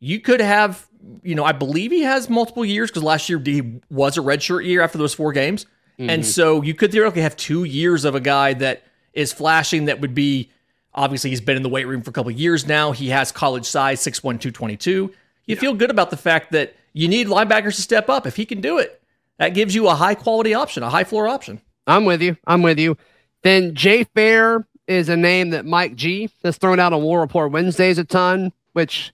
you 0.00 0.18
could 0.18 0.40
have, 0.40 0.88
you 1.22 1.36
know, 1.36 1.44
I 1.44 1.52
believe 1.52 1.92
he 1.92 2.02
has 2.02 2.28
multiple 2.28 2.64
years 2.64 2.90
because 2.90 3.04
last 3.04 3.28
year 3.28 3.38
he 3.38 3.78
was 3.88 4.18
a 4.18 4.20
redshirt 4.20 4.64
year 4.64 4.82
after 4.82 4.98
those 4.98 5.14
four 5.14 5.32
games. 5.32 5.64
And 6.10 6.22
mm-hmm. 6.22 6.30
so 6.30 6.62
you 6.62 6.74
could 6.74 6.92
theoretically 6.92 7.22
have 7.22 7.36
two 7.36 7.64
years 7.64 8.04
of 8.04 8.14
a 8.14 8.20
guy 8.20 8.54
that 8.54 8.82
is 9.12 9.32
flashing 9.32 9.86
that 9.86 10.00
would 10.00 10.14
be 10.14 10.50
obviously 10.94 11.30
he's 11.30 11.40
been 11.40 11.56
in 11.56 11.62
the 11.62 11.68
weight 11.68 11.86
room 11.86 12.02
for 12.02 12.10
a 12.10 12.12
couple 12.12 12.30
of 12.30 12.38
years 12.38 12.66
now. 12.66 12.92
He 12.92 13.08
has 13.08 13.32
college 13.32 13.66
size, 13.66 14.00
6'1, 14.00 14.20
222. 14.20 15.12
You 15.46 15.56
feel 15.56 15.74
good 15.74 15.90
about 15.90 16.10
the 16.10 16.16
fact 16.16 16.52
that 16.52 16.74
you 16.92 17.08
need 17.08 17.26
linebackers 17.26 17.76
to 17.76 17.82
step 17.82 18.08
up. 18.08 18.26
If 18.26 18.36
he 18.36 18.44
can 18.44 18.60
do 18.60 18.78
it, 18.78 19.02
that 19.38 19.50
gives 19.50 19.74
you 19.74 19.88
a 19.88 19.94
high 19.94 20.14
quality 20.14 20.54
option, 20.54 20.82
a 20.82 20.90
high 20.90 21.04
floor 21.04 21.28
option. 21.28 21.60
I'm 21.86 22.04
with 22.04 22.22
you. 22.22 22.36
I'm 22.46 22.62
with 22.62 22.78
you. 22.78 22.96
Then 23.42 23.74
Jay 23.74 24.04
Fair 24.04 24.66
is 24.86 25.08
a 25.08 25.16
name 25.16 25.50
that 25.50 25.66
Mike 25.66 25.96
G 25.96 26.30
has 26.44 26.56
thrown 26.56 26.78
out 26.78 26.92
on 26.92 27.02
War 27.02 27.20
Report 27.20 27.50
Wednesdays 27.50 27.98
a 27.98 28.04
ton, 28.04 28.52
which 28.72 29.12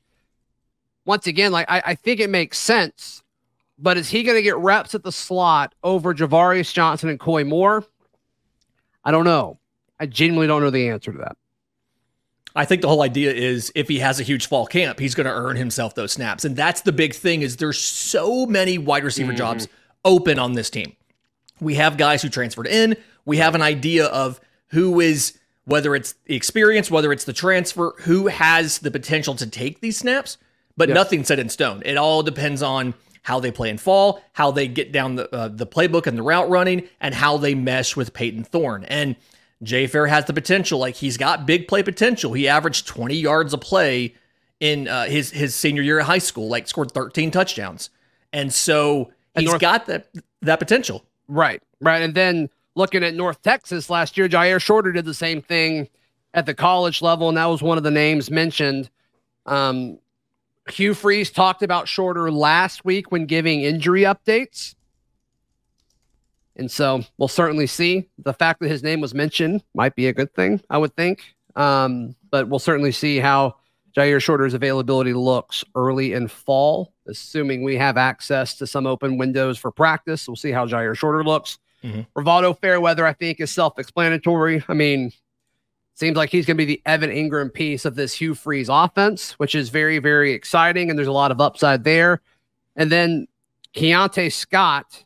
once 1.07 1.27
again, 1.27 1.53
like 1.53 1.71
I, 1.71 1.83
I 1.87 1.95
think 1.95 2.21
it 2.21 2.29
makes 2.29 2.59
sense. 2.59 3.23
But 3.79 3.97
is 3.97 4.11
he 4.11 4.23
going 4.25 4.37
to 4.37 4.43
get 4.43 4.57
reps 4.57 4.95
at 4.95 5.05
the 5.05 5.13
slot 5.13 5.75
over 5.85 6.13
Javarius 6.13 6.73
Johnson 6.73 7.09
and 7.09 7.21
Koy 7.21 7.45
Moore? 7.45 7.85
I 9.05 9.11
don't 9.11 9.25
know. 9.25 9.59
I 10.01 10.07
genuinely 10.07 10.47
don't 10.47 10.63
know 10.63 10.71
the 10.71 10.89
answer 10.89 11.13
to 11.13 11.19
that. 11.19 11.37
I 12.57 12.65
think 12.65 12.83
the 12.83 12.89
whole 12.89 13.03
idea 13.03 13.33
is 13.33 13.71
if 13.77 13.89
he 13.89 14.01
has 14.01 14.19
a 14.19 14.25
huge 14.25 14.49
fall 14.49 14.67
camp, 14.67 14.99
he's 14.99 15.15
going 15.15 15.27
to 15.27 15.33
earn 15.33 15.57
himself 15.57 15.95
those 15.95 16.13
snaps. 16.13 16.45
And 16.45 16.57
that's 16.57 16.81
the 16.81 16.93
big 16.93 17.15
thing 17.15 17.43
is 17.43 17.57
there's 17.57 17.79
so 17.79 18.47
many 18.47 18.79
wide 18.79 19.05
receiver 19.05 19.31
mm-hmm. 19.31 19.39
jobs 19.39 19.69
open 20.05 20.39
on 20.39 20.55
this 20.55 20.71
team. 20.71 20.97
We 21.61 21.75
have 21.75 21.97
guys 21.97 22.23
who 22.23 22.29
transferred 22.29 22.67
in. 22.67 22.97
We 23.25 23.37
have 23.37 23.55
an 23.55 23.63
idea 23.63 24.07
of 24.07 24.41
who 24.69 25.01
is 25.01 25.39
whether 25.67 25.95
it's 25.95 26.15
the 26.25 26.35
experience, 26.35 26.91
whether 26.91 27.13
it's 27.13 27.25
the 27.25 27.33
transfer, 27.33 27.95
who 27.99 28.29
has 28.29 28.79
the 28.79 28.91
potential 28.91 29.35
to 29.35 29.47
take 29.47 29.81
these 29.81 29.99
snaps, 29.99 30.39
but 30.77 30.89
nothing 30.89 31.25
set 31.25 31.39
in 31.39 31.49
stone. 31.49 31.83
It 31.85 31.97
all 31.97 32.23
depends 32.23 32.63
on 32.63 32.95
how 33.29 33.39
they 33.39 33.51
play 33.51 33.69
in 33.69 33.77
fall, 33.77 34.23
how 34.33 34.51
they 34.51 34.67
get 34.67 34.91
down 34.91 35.17
the 35.17 35.31
uh, 35.35 35.49
the 35.49 35.67
playbook 35.67 36.07
and 36.07 36.17
the 36.17 36.23
route 36.23 36.49
running, 36.49 36.89
and 36.99 37.15
how 37.15 37.37
they 37.37 37.55
mesh 37.55 37.95
with 37.95 38.15
Payton 38.15 38.45
Thorne. 38.45 38.85
And 38.85 39.17
Jay 39.63 39.87
Fair 39.87 40.07
has 40.07 40.25
the 40.25 40.33
potential. 40.33 40.79
Like 40.79 40.95
he's 40.95 41.19
got 41.19 41.45
big 41.45 41.69
play 41.69 41.83
potential. 41.83 42.33
He 42.33 42.49
averaged 42.49 42.87
20 42.87 43.15
yards 43.15 43.53
a 43.53 43.59
play 43.59 44.15
in 44.61 44.89
uh, 44.89 45.05
his 45.05 45.31
his 45.31 45.55
senior 45.55 45.83
year 45.83 45.99
of 45.99 46.07
high 46.07 46.19
school. 46.19 46.49
Like 46.49 46.67
scored 46.69 46.91
13 46.93 47.31
touchdowns, 47.31 47.91
and 48.33 48.51
so 48.53 49.13
And 49.35 49.43
he's 49.43 49.51
North- 49.51 49.61
got 49.61 49.85
that 49.87 50.09
that 50.41 50.59
potential. 50.59 51.05
Right, 51.29 51.63
right. 51.83 52.01
And 52.01 52.15
then 52.15 52.49
looking 52.77 53.05
at 53.05 53.15
North 53.15 53.43
Texas 53.43 53.91
last 53.91 54.17
year, 54.17 54.27
Jyaire 54.27 54.59
Shorter 54.59 54.91
did 54.91 55.05
the 55.05 55.13
same 55.13 55.43
thing 55.43 55.91
at 56.33 56.47
the 56.47 56.55
college 56.55 57.03
level, 57.03 57.29
and 57.29 57.37
that 57.37 57.45
was 57.45 57.61
one 57.61 57.77
of 57.77 57.85
the 57.85 57.91
names 57.91 58.31
mentioned. 58.31 58.89
Um, 59.45 59.99
Hugh 60.71 60.95
Freeze 60.95 61.31
talked 61.31 61.63
about 61.63 61.89
Shorter 61.89 62.31
last 62.31 62.85
week 62.85 63.11
when 63.11 63.27
giving 63.27 63.63
injury 63.63 64.03
updates. 64.03 64.75
And 66.57 66.71
so 66.71 67.03
we'll 67.19 67.29
certainly 67.29 67.67
see. 67.67 68.09
The 68.19 68.33
fact 68.35 68.61
that 68.61 68.69
his 68.69 68.83
name 68.83 69.01
was 69.01 69.15
mentioned 69.15 69.63
might 69.75 69.95
be 69.95 70.09
a 70.09 70.13
good 70.13 70.35
thing, 70.35 70.61
I 70.69 70.79
would 70.79 70.95
think. 70.97 71.23
Um, 71.55 72.17
but 72.31 72.49
we'll 72.49 72.59
certainly 72.59 72.93
see 72.93 73.19
how 73.19 73.57
Jyaire 73.97 74.21
Shorter's 74.23 74.55
availability 74.55 75.13
looks 75.13 75.65
early 75.75 76.13
in 76.13 76.29
fall, 76.29 76.93
assuming 77.07 77.63
we 77.63 77.77
have 77.77 77.97
access 77.97 78.55
to 78.57 78.67
some 78.67 78.87
open 78.87 79.19
windows 79.19 79.57
for 79.59 79.71
practice. 79.71 80.29
We'll 80.29 80.37
see 80.37 80.51
how 80.51 80.67
Jyaire 80.67 80.97
Shorter 80.97 81.25
looks. 81.25 81.59
Mhm. 81.85 82.07
Rivaldo 82.17 82.59
Fairweather, 82.61 83.07
I 83.07 83.13
think, 83.13 83.41
is 83.41 83.51
self 83.53 83.79
explanatory. 83.79 84.65
I 84.69 84.75
mean, 84.75 85.13
seems 85.99 86.17
like 86.17 86.31
he's 86.31 86.47
going 86.47 86.57
to 86.57 86.65
be 86.65 86.75
the 86.77 86.83
Evan 86.87 87.11
Engram 87.11 87.53
piece 87.53 87.85
of 87.85 87.97
this 87.97 88.15
Hugh 88.15 88.35
Freeze 88.35 88.69
offense, 88.69 89.33
which 89.33 89.57
is 89.57 89.69
very, 89.69 89.99
very 89.99 90.33
exciting. 90.33 90.91
And 90.91 90.99
there's 90.99 91.09
a 91.09 91.13
lot 91.13 91.33
of 91.33 91.41
upside 91.41 91.83
there. 91.83 92.21
And 92.77 92.93
then 92.93 93.27
Keionta 93.75 94.33
Scott, 94.33 95.05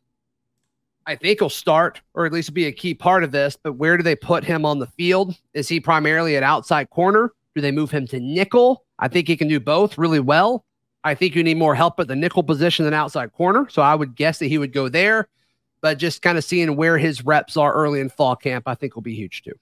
I 1.07 1.17
think 1.17 1.41
will 1.41 1.49
start 1.49 2.03
or 2.13 2.27
at 2.27 2.33
least 2.33 2.53
be 2.53 2.67
a 2.67 2.73
key 2.73 2.93
part 2.93 3.25
of 3.25 3.33
this. 3.33 3.57
But 3.57 3.75
where 3.75 3.97
do 3.97 4.03
they 4.03 4.15
put 4.15 4.45
him 4.45 4.67
on 4.67 4.81
the 4.81 4.87
field? 4.87 5.35
Is 5.55 5.67
he 5.67 5.81
primarily 5.81 6.37
an 6.37 6.45
outside 6.45 6.91
corner? 6.91 7.33
Do 7.55 7.63
they 7.63 7.73
move 7.73 7.91
him 7.91 8.07
to 8.09 8.21
nickel? 8.21 8.85
I 8.99 9.09
think 9.09 9.29
he 9.29 9.37
can 9.37 9.49
do 9.49 9.61
both 9.61 9.97
really 9.97 10.21
well. 10.21 10.65
I 11.05 11.15
think 11.15 11.35
you 11.35 11.43
need 11.43 11.57
more 11.57 11.75
help 11.75 11.99
at 12.01 12.09
the 12.09 12.15
nickel 12.15 12.43
position 12.43 12.85
than 12.85 12.95
outside 12.95 13.33
corner. 13.33 13.67
So 13.71 13.81
I 13.81 13.95
would 13.95 14.15
guess 14.15 14.39
that 14.41 14.47
he 14.47 14.59
would 14.59 14.73
go 14.75 14.91
there. 14.91 15.29
But 15.81 15.99
just 15.99 16.21
kind 16.21 16.37
of 16.37 16.45
seeing 16.45 16.77
where 16.77 16.99
his 16.99 17.25
reps 17.25 17.57
are 17.57 17.73
early 17.73 18.01
in 18.01 18.11
fall 18.11 18.37
camp, 18.37 18.69
I 18.69 18.75
think 18.75 18.95
will 18.95 19.03
be 19.03 19.15
huge 19.15 19.43
too. 19.43 19.59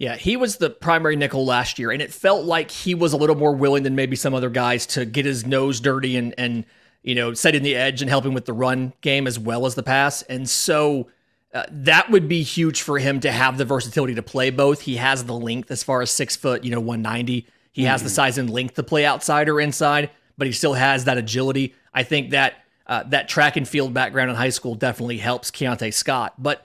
Yeah, 0.00 0.16
he 0.16 0.38
was 0.38 0.56
the 0.56 0.70
primary 0.70 1.14
nickel 1.14 1.44
last 1.44 1.78
year, 1.78 1.90
and 1.90 2.00
it 2.00 2.10
felt 2.10 2.46
like 2.46 2.70
he 2.70 2.94
was 2.94 3.12
a 3.12 3.18
little 3.18 3.36
more 3.36 3.54
willing 3.54 3.82
than 3.82 3.94
maybe 3.94 4.16
some 4.16 4.32
other 4.32 4.48
guys 4.48 4.86
to 4.86 5.04
get 5.04 5.26
his 5.26 5.44
nose 5.44 5.78
dirty 5.78 6.16
and 6.16 6.34
and 6.38 6.64
you 7.02 7.14
know 7.14 7.34
setting 7.34 7.62
the 7.62 7.76
edge 7.76 8.00
and 8.00 8.08
helping 8.08 8.32
with 8.32 8.46
the 8.46 8.54
run 8.54 8.94
game 9.02 9.26
as 9.26 9.38
well 9.38 9.66
as 9.66 9.74
the 9.74 9.82
pass. 9.82 10.22
And 10.22 10.48
so 10.48 11.10
uh, 11.52 11.64
that 11.70 12.10
would 12.10 12.28
be 12.28 12.42
huge 12.42 12.80
for 12.80 12.98
him 12.98 13.20
to 13.20 13.30
have 13.30 13.58
the 13.58 13.66
versatility 13.66 14.14
to 14.14 14.22
play 14.22 14.48
both. 14.48 14.80
He 14.80 14.96
has 14.96 15.24
the 15.24 15.34
length 15.34 15.70
as 15.70 15.82
far 15.82 16.00
as 16.00 16.10
six 16.10 16.34
foot, 16.34 16.64
you 16.64 16.70
know, 16.70 16.80
one 16.80 17.02
ninety. 17.02 17.46
He 17.70 17.84
has 17.84 18.02
the 18.02 18.08
size 18.08 18.38
and 18.38 18.48
length 18.48 18.76
to 18.76 18.82
play 18.82 19.04
outside 19.04 19.50
or 19.50 19.60
inside, 19.60 20.08
but 20.38 20.46
he 20.46 20.52
still 20.54 20.72
has 20.72 21.04
that 21.04 21.18
agility. 21.18 21.74
I 21.92 22.04
think 22.04 22.30
that 22.30 22.54
uh, 22.86 23.02
that 23.08 23.28
track 23.28 23.58
and 23.58 23.68
field 23.68 23.92
background 23.92 24.30
in 24.30 24.36
high 24.36 24.48
school 24.48 24.76
definitely 24.76 25.18
helps 25.18 25.50
Keionta 25.50 25.92
Scott, 25.92 26.36
but. 26.38 26.64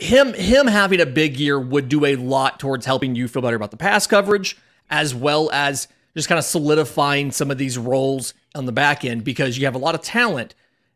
Him 0.00 0.32
him 0.34 0.66
having 0.66 1.00
a 1.00 1.06
big 1.06 1.38
year 1.38 1.58
would 1.60 1.88
do 1.88 2.04
a 2.04 2.16
lot 2.16 2.58
towards 2.58 2.86
helping 2.86 3.14
you 3.14 3.28
feel 3.28 3.42
better 3.42 3.56
about 3.56 3.70
the 3.70 3.76
pass 3.76 4.06
coverage 4.06 4.56
as 4.88 5.14
well 5.14 5.50
as 5.52 5.88
just 6.16 6.28
kind 6.28 6.38
of 6.38 6.44
solidifying 6.44 7.30
some 7.30 7.50
of 7.50 7.58
these 7.58 7.78
roles 7.78 8.34
on 8.54 8.66
the 8.66 8.72
back 8.72 9.04
end 9.04 9.22
because 9.22 9.56
you 9.56 9.64
have 9.66 9.74
a 9.74 9.78
lot 9.78 9.94
of 9.94 10.02
talent 10.02 10.54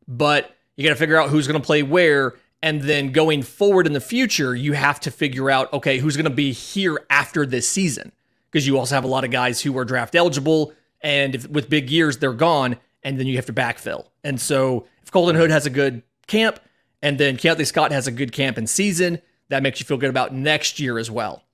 but 0.09 0.57
you 0.77 0.83
got 0.83 0.91
to 0.91 0.99
figure 0.99 1.17
out 1.17 1.29
who's 1.31 1.47
going 1.47 1.61
to 1.61 1.65
play 1.65 1.83
where 1.83 2.35
and 2.63 2.83
then 2.83 3.13
going 3.13 3.43
forward 3.43 3.87
in 3.87 3.93
the 3.93 4.01
future 4.01 4.57
you 4.57 4.73
have 4.73 4.99
to 4.99 5.11
figure 5.11 5.51
out 5.51 5.73
okay 5.73 5.99
who's 5.99 6.17
going 6.17 6.25
to 6.25 6.31
be 6.31 6.51
here 6.51 6.99
after 7.11 7.47
this 7.47 7.69
season 7.69 8.11
because 8.51 8.67
you 8.67 8.79
also 8.79 8.95
have 8.95 9.05
a 9.05 9.09
lot 9.09 9.23
of 9.23 9.31
guys 9.31 9.61
who 9.61 9.77
are 9.77 9.85
draft 9.85 10.15
eligible 10.15 10.73
and 11.03 11.35
if, 11.35 11.49
with 11.49 11.69
big 11.69 11.91
years 11.91 12.19
they're 12.19 12.33
gone 12.33 12.77
and 13.05 13.21
then 13.21 13.27
you 13.27 13.37
have 13.37 13.47
to 13.47 13.53
backfill. 13.53 14.07
And 14.25 14.41
so 14.41 14.87
if 15.03 15.13
Colton 15.13 15.37
Hood 15.37 15.51
has 15.51 15.67
a 15.67 15.71
good 15.71 16.03
camp 16.27 16.59
and 17.05 17.19
then 17.19 17.37
Keionta 17.37 17.67
Scott 17.67 17.93
has 17.93 18.07
a 18.07 18.11
good 18.11 18.33
camp 18.33 18.57
and 18.57 18.69
season. 18.69 19.21
That 19.51 19.63
makes 19.63 19.79
you 19.79 19.85
feel 19.85 19.99
good 19.99 20.09
about 20.09 20.33
next 20.33 20.81
year 20.81 20.99
as 20.99 21.11
well. 21.11 21.45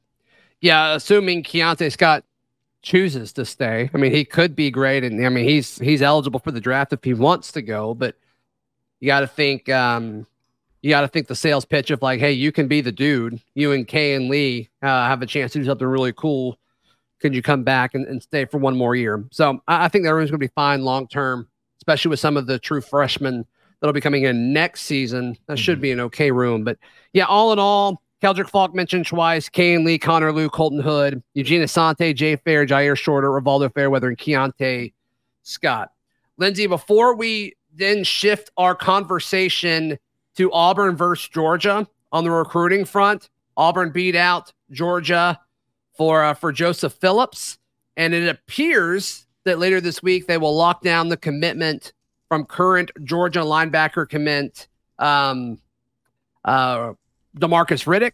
Yeah, 0.60 0.94
assuming 0.94 1.42
Keionta 1.42 1.90
Scott 1.90 2.24
chooses 2.82 3.32
to 3.32 3.44
stay. 3.44 3.90
I 3.92 3.98
mean, 3.98 4.12
he 4.12 4.24
could 4.24 4.54
be 4.54 4.70
great, 4.70 5.02
and 5.02 5.26
I 5.26 5.28
mean, 5.28 5.44
he's 5.44 5.76
he's 5.78 6.02
eligible 6.02 6.38
for 6.38 6.52
the 6.52 6.60
draft 6.60 6.92
if 6.92 7.02
he 7.02 7.14
wants 7.14 7.50
to 7.52 7.62
go. 7.62 7.94
But 7.94 8.14
you 9.00 9.08
got 9.08 9.20
to 9.20 9.26
think, 9.26 9.68
um, 9.68 10.24
you 10.82 10.90
got 10.90 11.00
to 11.00 11.08
think 11.08 11.26
the 11.26 11.34
sales 11.34 11.64
pitch 11.64 11.90
of 11.90 12.00
like, 12.00 12.20
hey, 12.20 12.32
you 12.32 12.52
can 12.52 12.68
be 12.68 12.80
the 12.80 12.92
dude. 12.92 13.40
You 13.54 13.72
and 13.72 13.88
Kayin 13.88 14.30
Lee 14.30 14.68
uh, 14.82 14.86
have 14.86 15.20
a 15.20 15.26
chance 15.26 15.52
to 15.54 15.58
do 15.58 15.64
something 15.64 15.86
really 15.86 16.12
cool. 16.12 16.58
Could 17.18 17.34
you 17.34 17.42
come 17.42 17.64
back 17.64 17.94
and, 17.94 18.06
and 18.06 18.22
stay 18.22 18.44
for 18.44 18.58
one 18.58 18.76
more 18.76 18.94
year? 18.94 19.24
So 19.32 19.60
I, 19.66 19.86
I 19.86 19.88
think 19.88 20.04
that 20.04 20.14
room's 20.14 20.30
going 20.30 20.38
to 20.38 20.46
be 20.46 20.52
fine 20.54 20.82
long 20.82 21.08
term, 21.08 21.48
especially 21.80 22.10
with 22.10 22.20
some 22.20 22.36
of 22.36 22.46
the 22.46 22.60
true 22.60 22.80
freshmen 22.80 23.46
that'll 23.80 23.92
be 23.92 24.00
coming 24.00 24.24
in 24.24 24.52
next 24.52 24.82
season. 24.82 25.36
That 25.46 25.58
should 25.58 25.80
be 25.80 25.90
an 25.90 26.00
okay 26.00 26.30
room. 26.30 26.64
But 26.64 26.78
yeah, 27.12 27.24
all 27.24 27.52
in 27.52 27.58
all, 27.58 28.02
Keldric 28.22 28.50
Faulk 28.50 28.74
mentioned 28.74 29.06
twice, 29.06 29.48
Kayin 29.48 29.84
Lee, 29.84 29.98
Connor 29.98 30.32
Lew, 30.32 30.50
Colton 30.50 30.80
Hood, 30.80 31.22
Eugene 31.34 31.62
Asante, 31.62 32.14
Jay 32.14 32.36
Fair, 32.36 32.66
Jyaire 32.66 32.96
Shorter, 32.96 33.28
Rivaldo 33.28 33.72
Fairweather, 33.72 34.08
and 34.08 34.18
Keionta 34.18 34.92
Scott. 35.42 35.90
Lindsay, 36.36 36.66
before 36.66 37.16
we 37.16 37.54
then 37.74 38.04
shift 38.04 38.50
our 38.56 38.74
conversation 38.74 39.98
to 40.36 40.52
Auburn 40.52 40.96
versus 40.96 41.28
Georgia 41.28 41.86
on 42.12 42.24
the 42.24 42.30
recruiting 42.30 42.84
front, 42.84 43.30
Auburn 43.56 43.90
beat 43.90 44.16
out 44.16 44.52
Georgia 44.70 45.38
for 45.96 46.22
uh, 46.22 46.34
for 46.34 46.52
Joseph 46.52 46.92
Phillips, 46.94 47.58
and 47.96 48.14
it 48.14 48.28
appears 48.28 49.26
that 49.44 49.58
later 49.58 49.80
this 49.80 50.02
week 50.02 50.26
they 50.26 50.38
will 50.38 50.54
lock 50.54 50.82
down 50.82 51.08
the 51.08 51.16
commitment 51.16 51.92
from 52.30 52.44
current 52.46 52.92
Georgia 53.04 53.40
linebacker 53.40 54.08
commit 54.08 54.68
um, 55.00 55.58
uh, 56.44 56.92
Demarcus 57.36 57.84
Riddick. 57.86 58.12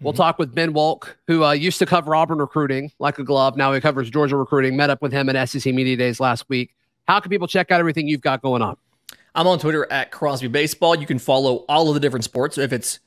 We'll 0.00 0.12
Mhm. 0.12 0.16
talk 0.18 0.38
with 0.38 0.54
Ben 0.54 0.74
Wolk, 0.74 1.14
who 1.26 1.42
uh, 1.44 1.52
used 1.52 1.78
to 1.78 1.86
cover 1.86 2.14
Auburn 2.14 2.38
recruiting 2.38 2.92
like 2.98 3.18
a 3.18 3.24
glove. 3.24 3.56
Now 3.56 3.72
he 3.72 3.80
covers 3.80 4.10
Georgia 4.10 4.36
recruiting. 4.36 4.76
Met 4.76 4.90
up 4.90 5.00
with 5.00 5.12
him 5.12 5.28
at 5.30 5.48
SEC 5.48 5.72
Media 5.72 5.96
Days 5.96 6.20
last 6.20 6.44
week. 6.50 6.74
How 7.08 7.20
can 7.20 7.30
people 7.30 7.48
check 7.48 7.70
out 7.70 7.80
everything 7.80 8.06
you've 8.06 8.20
got 8.20 8.42
going 8.42 8.60
on? 8.60 8.76
I'm 9.34 9.46
on 9.46 9.58
Twitter 9.58 9.90
at 9.90 10.10
Crosby 10.10 10.48
Baseball. 10.48 10.94
You 10.94 11.06
can 11.06 11.18
follow 11.18 11.64
all 11.68 11.88
of 11.88 11.94
the 11.94 12.00
different 12.00 12.24
sports. 12.24 12.58
If 12.58 12.72
it's 12.72 12.98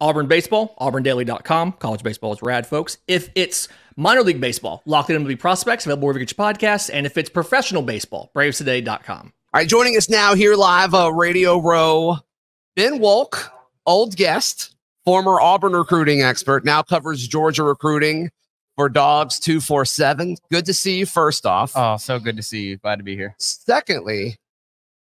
Auburn 0.00 0.26
baseball, 0.28 0.74
auburndaily.com. 0.80 1.72
College 1.72 2.02
baseball 2.04 2.32
is 2.32 2.42
rad, 2.42 2.66
folks. 2.66 2.98
If 3.08 3.30
it's 3.34 3.66
minor 3.96 4.22
league 4.22 4.40
baseball, 4.40 4.82
locked 4.86 5.10
in 5.10 5.16
MLB 5.24 5.36
prospects, 5.38 5.84
available 5.84 6.06
wherever 6.06 6.20
you 6.20 6.26
get 6.26 6.36
your 6.36 6.46
podcasts. 6.46 6.90
And 6.92 7.06
if 7.06 7.16
it's 7.18 7.28
professional 7.30 7.82
baseball, 7.82 8.30
bravestoday.com. 8.36 9.32
All 9.54 9.60
right, 9.60 9.68
joining 9.68 9.96
us 9.96 10.10
now 10.10 10.34
here 10.34 10.54
live, 10.56 10.92
uh, 10.92 11.10
Radio 11.12 11.58
Row, 11.60 12.18
Ben 12.74 12.98
Wolk, 12.98 13.48
old 13.86 14.16
guest, 14.16 14.74
former 15.04 15.40
Auburn 15.40 15.72
recruiting 15.72 16.20
expert, 16.20 16.64
now 16.64 16.82
covers 16.82 17.26
Georgia 17.26 17.62
recruiting 17.62 18.30
for 18.74 18.88
Dawgs 18.88 19.38
247. 19.38 20.36
Good 20.50 20.66
to 20.66 20.74
see 20.74 20.98
you, 20.98 21.06
first 21.06 21.46
off. 21.46 21.72
Oh, 21.76 21.96
so 21.96 22.18
good 22.18 22.36
to 22.36 22.42
see 22.42 22.64
you. 22.64 22.76
Glad 22.76 22.96
to 22.96 23.04
be 23.04 23.14
here. 23.14 23.34
Secondly, 23.38 24.36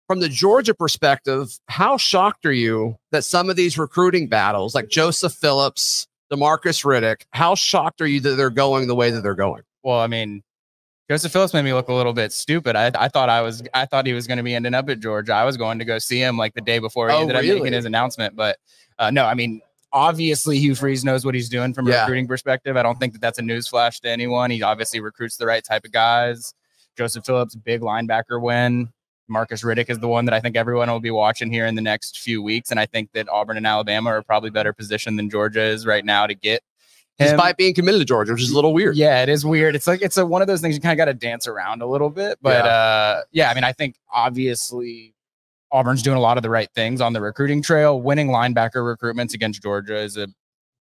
from 0.08 0.20
the 0.20 0.30
Georgia 0.30 0.74
perspective, 0.74 1.56
how 1.68 1.96
shocked 1.98 2.46
are 2.46 2.52
you 2.52 2.96
that 3.12 3.24
some 3.24 3.50
of 3.50 3.56
these 3.56 3.78
recruiting 3.78 4.28
battles, 4.28 4.74
like 4.74 4.88
Joseph 4.88 5.34
Phillips, 5.34 6.08
Demarcus 6.32 6.84
Riddick, 6.84 7.26
how 7.32 7.54
shocked 7.54 8.00
are 8.00 8.06
you 8.06 8.18
that 8.20 8.36
they're 8.36 8.50
going 8.50 8.88
the 8.88 8.96
way 8.96 9.10
that 9.10 9.20
they're 9.20 9.34
going? 9.34 9.62
Well, 9.84 10.00
I 10.00 10.06
mean, 10.06 10.42
Joseph 11.12 11.30
Phillips 11.30 11.52
made 11.52 11.60
me 11.66 11.74
look 11.74 11.88
a 11.88 11.92
little 11.92 12.14
bit 12.14 12.32
stupid. 12.32 12.74
I, 12.74 12.90
I 12.94 13.08
thought 13.08 13.28
I 13.28 13.42
was 13.42 13.62
I 13.74 13.84
thought 13.84 14.06
he 14.06 14.14
was 14.14 14.26
going 14.26 14.38
to 14.38 14.42
be 14.42 14.54
ending 14.54 14.72
up 14.72 14.88
at 14.88 14.98
Georgia. 14.98 15.34
I 15.34 15.44
was 15.44 15.58
going 15.58 15.78
to 15.78 15.84
go 15.84 15.98
see 15.98 16.18
him 16.18 16.38
like 16.38 16.54
the 16.54 16.62
day 16.62 16.78
before 16.78 17.10
he 17.10 17.14
Oh, 17.14 17.20
ended 17.20 17.36
up 17.36 17.42
really? 17.42 17.60
making 17.60 17.74
his 17.74 17.84
announcement. 17.84 18.34
But 18.34 18.56
uh, 18.98 19.10
no, 19.10 19.26
I 19.26 19.34
mean, 19.34 19.60
obviously 19.92 20.58
Hugh 20.58 20.74
Freeze 20.74 21.04
knows 21.04 21.26
what 21.26 21.34
he's 21.34 21.50
doing 21.50 21.74
from 21.74 21.86
a 21.86 21.90
Yeah. 21.90 22.00
recruiting 22.00 22.26
perspective. 22.26 22.78
I 22.78 22.82
don't 22.82 22.98
think 22.98 23.12
that 23.12 23.20
that's 23.20 23.38
a 23.38 23.42
newsflash 23.42 24.00
to 24.00 24.08
anyone. 24.08 24.50
He 24.50 24.62
obviously 24.62 25.00
recruits 25.00 25.36
the 25.36 25.44
right 25.44 25.62
type 25.62 25.84
of 25.84 25.92
guys. 25.92 26.54
Joseph 26.96 27.26
Phillips, 27.26 27.56
big 27.56 27.82
linebacker 27.82 28.40
win. 28.40 28.88
Marcus 29.28 29.62
Riddick 29.62 29.90
is 29.90 29.98
the 29.98 30.08
one 30.08 30.24
that 30.24 30.32
I 30.34 30.40
think 30.40 30.56
everyone 30.56 30.90
will 30.90 30.98
be 30.98 31.10
watching 31.10 31.52
here 31.52 31.66
in 31.66 31.74
the 31.74 31.82
next 31.82 32.20
few 32.20 32.42
weeks. 32.42 32.70
And 32.70 32.80
I 32.80 32.86
think 32.86 33.12
that 33.12 33.28
Auburn 33.28 33.58
and 33.58 33.66
Alabama 33.66 34.08
are 34.10 34.22
probably 34.22 34.48
better 34.48 34.72
positioned 34.72 35.18
than 35.18 35.28
Georgia 35.28 35.62
is 35.62 35.84
right 35.84 36.06
now 36.06 36.26
to 36.26 36.34
get 36.34 36.62
him. 37.18 37.28
Despite 37.28 37.56
being 37.56 37.74
committed 37.74 38.00
to 38.00 38.04
Georgia, 38.04 38.32
which 38.32 38.42
is 38.42 38.50
a 38.50 38.54
little 38.54 38.72
weird. 38.72 38.96
Yeah, 38.96 39.22
it 39.22 39.28
is 39.28 39.44
weird. 39.44 39.74
It's 39.74 39.86
like 39.86 40.02
it's 40.02 40.16
a, 40.16 40.24
one 40.26 40.42
of 40.42 40.48
those 40.48 40.60
things 40.60 40.74
you 40.74 40.80
kind 40.80 40.92
of 40.92 40.98
got 40.98 41.04
to 41.06 41.14
dance 41.14 41.46
around 41.46 41.82
a 41.82 41.86
little 41.86 42.10
bit. 42.10 42.38
But 42.42 42.64
Yeah. 42.64 42.70
uh, 42.70 43.22
yeah, 43.32 43.50
I 43.50 43.54
mean, 43.54 43.64
I 43.64 43.72
think 43.72 43.96
obviously 44.12 45.14
Auburn's 45.70 46.02
doing 46.02 46.16
a 46.16 46.20
lot 46.20 46.36
of 46.36 46.42
the 46.42 46.50
right 46.50 46.68
things 46.74 47.00
on 47.00 47.12
the 47.12 47.20
recruiting 47.20 47.62
trail. 47.62 48.00
Winning 48.00 48.28
linebacker 48.28 48.96
recruitments 48.96 49.34
against 49.34 49.62
Georgia 49.62 49.96
is 49.96 50.16
a 50.16 50.28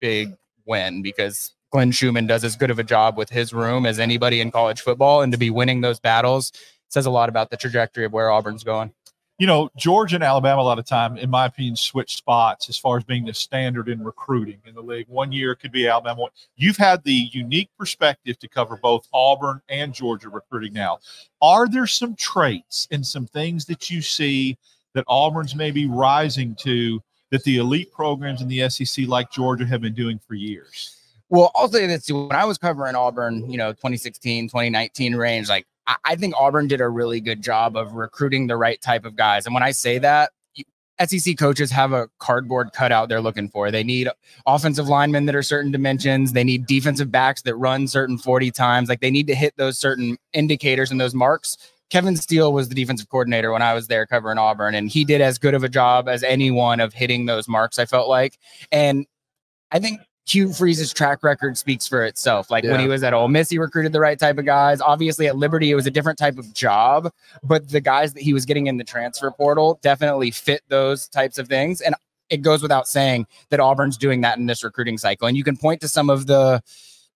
big 0.01 0.33
win 0.65 1.01
because 1.01 1.53
Glenn 1.71 1.91
Schumann 1.91 2.27
does 2.27 2.43
as 2.43 2.55
good 2.55 2.71
of 2.71 2.79
a 2.79 2.83
job 2.83 3.17
with 3.17 3.29
his 3.29 3.53
room 3.53 3.85
as 3.85 3.99
anybody 3.99 4.41
in 4.41 4.51
college 4.51 4.81
football, 4.81 5.21
and 5.21 5.31
to 5.31 5.37
be 5.37 5.49
winning 5.49 5.81
those 5.81 5.99
battles 5.99 6.51
says 6.89 7.05
a 7.05 7.09
lot 7.11 7.29
about 7.29 7.49
the 7.49 7.57
trajectory 7.57 8.05
of 8.05 8.13
where 8.13 8.29
Auburn's 8.31 8.63
going. 8.63 8.93
You 9.37 9.47
know, 9.47 9.69
Georgia 9.75 10.15
and 10.15 10.23
Alabama 10.23 10.61
a 10.61 10.63
lot 10.63 10.79
of 10.79 10.85
time, 10.85 11.17
in 11.17 11.29
my 11.29 11.45
opinion, 11.45 11.75
switch 11.75 12.15
spots 12.15 12.69
as 12.69 12.77
far 12.77 12.97
as 12.97 13.03
being 13.03 13.25
the 13.25 13.33
standard 13.33 13.89
in 13.89 14.01
recruiting 14.01 14.59
in 14.65 14.73
the 14.73 14.81
league. 14.81 15.07
One 15.09 15.31
year 15.31 15.55
could 15.55 15.73
be 15.73 15.87
Alabama. 15.87 16.27
You've 16.55 16.77
had 16.77 17.03
the 17.03 17.29
unique 17.33 17.69
perspective 17.77 18.39
to 18.39 18.47
cover 18.47 18.77
both 18.77 19.07
Auburn 19.13 19.61
and 19.67 19.93
Georgia 19.93 20.29
recruiting 20.29 20.71
now. 20.71 20.99
Are 21.41 21.67
there 21.67 21.87
some 21.87 22.15
traits 22.15 22.87
and 22.91 23.05
some 23.05 23.27
things 23.27 23.65
that 23.65 23.89
you 23.89 24.01
see 24.01 24.57
that 24.93 25.03
Auburn's 25.07 25.53
maybe 25.53 25.85
rising 25.85 26.55
to 26.55 27.01
that 27.31 27.43
the 27.43 27.57
elite 27.57 27.91
programs 27.91 28.41
in 28.41 28.47
the 28.47 28.69
SEC 28.69 29.05
like 29.07 29.31
Georgia 29.31 29.65
have 29.65 29.81
been 29.81 29.93
doing 29.93 30.17
for 30.25 30.35
years? 30.35 30.95
Well, 31.27 31.51
I'll 31.55 31.67
say 31.67 31.87
this 31.87 32.05
too. 32.05 32.27
When 32.27 32.37
I 32.37 32.45
was 32.45 32.57
covering 32.57 32.95
Auburn, 32.95 33.49
you 33.51 33.57
know, 33.57 33.71
2016, 33.71 34.47
2019 34.47 35.15
range, 35.15 35.49
like 35.49 35.65
I, 35.87 36.15
think 36.15 36.33
Auburn 36.37 36.67
did 36.67 36.81
a 36.81 36.89
really 36.89 37.19
good 37.19 37.41
job 37.41 37.77
of 37.77 37.93
recruiting 37.93 38.47
the 38.47 38.57
right 38.57 38.81
type 38.81 39.05
of 39.05 39.15
guys. 39.15 39.45
And 39.45 39.53
when 39.53 39.63
I 39.63 39.71
say 39.71 39.99
that, 39.99 40.31
SEC 41.05 41.37
coaches 41.37 41.71
have 41.71 41.91
a 41.91 42.07
cardboard 42.19 42.71
cutout 42.73 43.09
they're 43.09 43.21
looking 43.21 43.49
for. 43.49 43.69
They 43.69 43.83
need 43.83 44.07
offensive 44.45 44.87
linemen 44.87 45.25
that 45.25 45.35
are 45.35 45.43
certain 45.43 45.71
dimensions. 45.71 46.33
They 46.33 46.43
need 46.43 46.65
defensive 46.65 47.11
backs 47.11 47.41
that 47.43 47.55
run 47.55 47.87
certain 47.87 48.17
40 48.17 48.51
times. 48.51 48.89
Like 48.89 49.01
they 49.01 49.11
need 49.11 49.27
to 49.27 49.35
hit 49.35 49.53
those 49.57 49.77
certain 49.77 50.17
indicators 50.33 50.91
and 50.91 50.99
those 50.99 51.13
marks. 51.13 51.57
Kevin 51.89 52.15
Steele 52.15 52.51
was 52.51 52.69
the 52.69 52.75
defensive 52.75 53.09
coordinator 53.09 53.51
when 53.51 53.61
I 53.61 53.73
was 53.73 53.87
there 53.87 54.07
covering 54.07 54.39
Auburn, 54.39 54.73
and 54.73 54.89
he 54.89 55.05
did 55.05 55.21
as 55.21 55.37
good 55.37 55.53
of 55.53 55.63
a 55.63 55.69
job 55.69 56.09
as 56.09 56.23
anyone 56.23 56.79
of 56.79 56.93
hitting 56.93 57.25
those 57.25 57.47
marks, 57.47 57.77
I 57.77 57.85
felt 57.85 58.09
like. 58.09 58.39
And 58.71 59.05
I 59.71 59.79
think 59.79 60.01
Hugh 60.27 60.51
Freeze's 60.51 60.91
track 60.91 61.23
record 61.23 61.57
speaks 61.57 61.87
for 61.87 62.03
itself. 62.03 62.49
Like 62.49 62.63
when 62.63 62.79
he 62.79 62.87
was 62.87 63.03
at 63.03 63.13
Ole 63.13 63.27
Miss, 63.27 63.49
he 63.49 63.59
recruited 63.59 63.93
the 63.93 63.99
right 63.99 64.17
type 64.17 64.39
of 64.39 64.45
guys. 64.45 64.81
Obviously, 64.81 65.27
at 65.27 65.35
Liberty, 65.35 65.69
it 65.69 65.75
was 65.75 65.85
a 65.85 65.91
different 65.91 66.17
type 66.17 66.39
of 66.39 66.51
job, 66.53 67.11
but 67.43 67.69
the 67.69 67.79
guys 67.79 68.13
that 68.13 68.23
he 68.23 68.33
was 68.33 68.43
getting 68.43 68.65
in 68.65 68.77
the 68.77 68.83
transfer 68.83 69.29
portal 69.29 69.79
definitely 69.83 70.31
fit 70.31 70.61
those 70.67 71.07
types 71.07 71.37
of 71.37 71.47
things. 71.47 71.79
And 71.79 71.93
it 72.29 72.41
goes 72.41 72.63
without 72.63 72.87
saying 72.87 73.27
that 73.49 73.59
Auburn's 73.59 73.97
doing 73.97 74.21
that 74.21 74.39
in 74.39 74.47
this 74.47 74.63
recruiting 74.63 74.97
cycle. 74.97 75.27
And 75.27 75.37
you 75.37 75.43
can 75.43 75.57
point 75.57 75.79
to 75.81 75.87
some 75.87 76.09
of 76.09 76.25
the, 76.25 76.59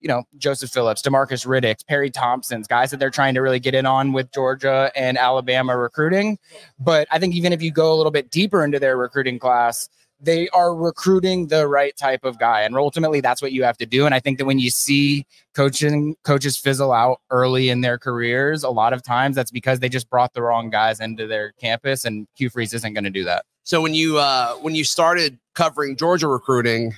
you 0.02 0.08
know, 0.08 0.24
Joseph 0.38 0.70
Phillips, 0.70 1.02
Demarcus 1.02 1.48
Riddick, 1.48 1.88
Perry 1.88 2.12
Thompson's 2.12 2.68
guys 2.68 2.92
that 2.92 2.98
they're 2.98 3.10
trying 3.10 3.34
to 3.34 3.42
really 3.42 3.60
get 3.60 3.74
in 3.74 3.88
on 3.88 4.14
with 4.14 4.32
Georgia 4.32 4.92
and 4.96 5.18
Alabama 5.18 5.76
recruiting. 5.76 6.38
But 6.80 7.08
I 7.10 7.18
think 7.18 7.34
even 7.34 7.54
if 7.54 7.62
you 7.64 7.72
go 7.72 7.92
a 7.92 7.96
little 7.96 8.12
bit 8.12 8.30
deeper 8.30 8.64
into 8.64 8.80
their 8.80 8.98
recruiting 8.98 9.40
class, 9.40 9.90
they 10.22 10.50
are 10.50 10.76
recruiting 10.76 11.48
the 11.48 11.68
right 11.68 11.96
type 11.96 12.26
of 12.26 12.38
guy. 12.38 12.62
And 12.62 12.76
ultimately 12.76 13.22
that's 13.22 13.42
what 13.42 13.52
you 13.54 13.64
have 13.64 13.78
to 13.78 13.86
do. 13.86 14.06
And 14.06 14.14
I 14.14 14.20
think 14.20 14.38
that 14.38 14.46
when 14.46 14.60
you 14.60 14.70
see 14.70 15.26
coaching 15.56 16.16
coaches 16.24 16.58
fizzle 16.58 16.92
out 16.92 17.22
early 17.32 17.70
in 17.70 17.82
their 17.82 17.98
careers, 17.98 18.64
a 18.64 18.70
lot 18.70 18.92
of 18.94 19.02
times 19.02 19.36
that's 19.36 19.52
because 19.52 19.80
they 19.80 19.88
just 19.90 20.10
brought 20.10 20.34
the 20.34 20.42
wrong 20.42 20.70
guys 20.70 21.00
into 21.00 21.26
their 21.26 21.54
campus 21.54 22.04
and 22.06 22.28
Hugh 22.36 22.50
Freeze 22.50 22.74
isn't 22.74 22.94
going 22.94 23.06
to 23.06 23.10
do 23.10 23.24
that. 23.24 23.46
So 23.64 23.82
when 23.82 23.94
you 23.94 24.18
uh 24.18 24.56
when 24.56 24.76
you 24.76 24.84
started 24.84 25.38
covering 25.56 25.96
Georgia 25.96 26.28
recruiting, 26.28 26.96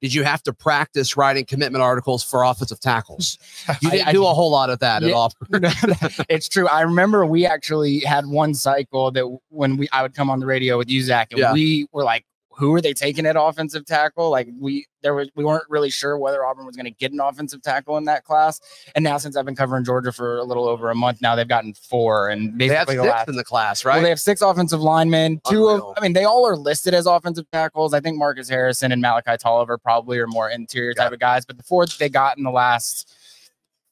did 0.00 0.14
you 0.14 0.22
have 0.24 0.42
to 0.44 0.52
practice 0.52 1.16
writing 1.16 1.44
commitment 1.44 1.82
articles 1.82 2.22
for 2.24 2.42
offensive 2.44 2.80
tackles? 2.80 3.36
You 3.82 3.90
didn't 3.90 4.08
I- 4.08 4.12
do 4.12 4.24
a 4.24 4.32
whole 4.34 4.50
lot 4.50 4.70
of 4.70 4.78
that 4.80 5.02
at 5.02 5.10
Yeah. 5.10 5.14
Auburn. 5.16 5.62
it's 6.28 6.48
true. 6.48 6.66
I 6.66 6.80
remember 6.80 7.24
we 7.26 7.46
actually 7.46 8.00
had 8.00 8.26
one 8.26 8.54
cycle 8.54 9.10
that 9.12 9.26
when 9.50 9.76
we 9.76 9.88
I 9.92 10.02
would 10.02 10.14
come 10.14 10.30
on 10.30 10.40
the 10.40 10.46
radio 10.46 10.76
with 10.78 10.88
you, 10.90 11.02
Zac, 11.02 11.28
and 11.30 11.38
Yeah. 11.40 11.52
we 11.52 11.86
were 11.92 12.04
like, 12.04 12.24
who 12.58 12.74
are 12.74 12.80
they 12.80 12.92
taking 12.92 13.24
at 13.24 13.36
offensive 13.38 13.86
tackle? 13.86 14.30
Like 14.30 14.48
we 14.58 14.86
there 15.02 15.14
was 15.14 15.30
we 15.36 15.44
weren't 15.44 15.64
really 15.68 15.90
sure 15.90 16.18
whether 16.18 16.44
Auburn 16.44 16.66
was 16.66 16.74
going 16.74 16.86
to 16.86 16.90
get 16.90 17.12
an 17.12 17.20
offensive 17.20 17.62
tackle 17.62 17.96
in 17.96 18.04
that 18.04 18.24
class. 18.24 18.60
And 18.96 19.04
now 19.04 19.16
since 19.16 19.36
I've 19.36 19.44
been 19.44 19.54
covering 19.54 19.84
Georgia 19.84 20.10
for 20.10 20.38
a 20.38 20.44
little 20.44 20.68
over 20.68 20.90
a 20.90 20.94
month 20.94 21.22
now, 21.22 21.36
they've 21.36 21.46
gotten 21.46 21.72
four 21.72 22.28
and 22.28 22.58
They 22.58 22.66
have 22.66 22.88
basically 22.88 22.96
the 22.96 23.02
six 23.04 23.12
last 23.12 23.28
in 23.28 23.36
the 23.36 23.44
class, 23.44 23.84
well, 23.84 23.94
right? 23.94 24.02
they 24.02 24.08
have 24.08 24.20
six 24.20 24.42
offensive 24.42 24.80
linemen. 24.80 25.40
Two 25.48 25.68
Unreal. 25.68 25.92
of, 25.92 25.98
I 25.98 26.00
mean, 26.00 26.14
they 26.14 26.24
all 26.24 26.44
are 26.46 26.56
listed 26.56 26.94
as 26.94 27.06
offensive 27.06 27.46
tackles. 27.52 27.94
I 27.94 28.00
think 28.00 28.18
Marcus 28.18 28.48
Harrison 28.48 28.90
and 28.90 29.00
Malachi 29.00 29.32
Toliver 29.32 29.80
probably 29.80 30.18
are 30.18 30.26
more 30.26 30.50
interior 30.50 30.94
type 30.94 31.12
of 31.12 31.20
guys. 31.20 31.46
But 31.46 31.58
the 31.58 31.62
four 31.62 31.86
that 31.86 31.96
they 31.98 32.08
got 32.08 32.38
in 32.38 32.42
the 32.42 32.50
last 32.50 33.14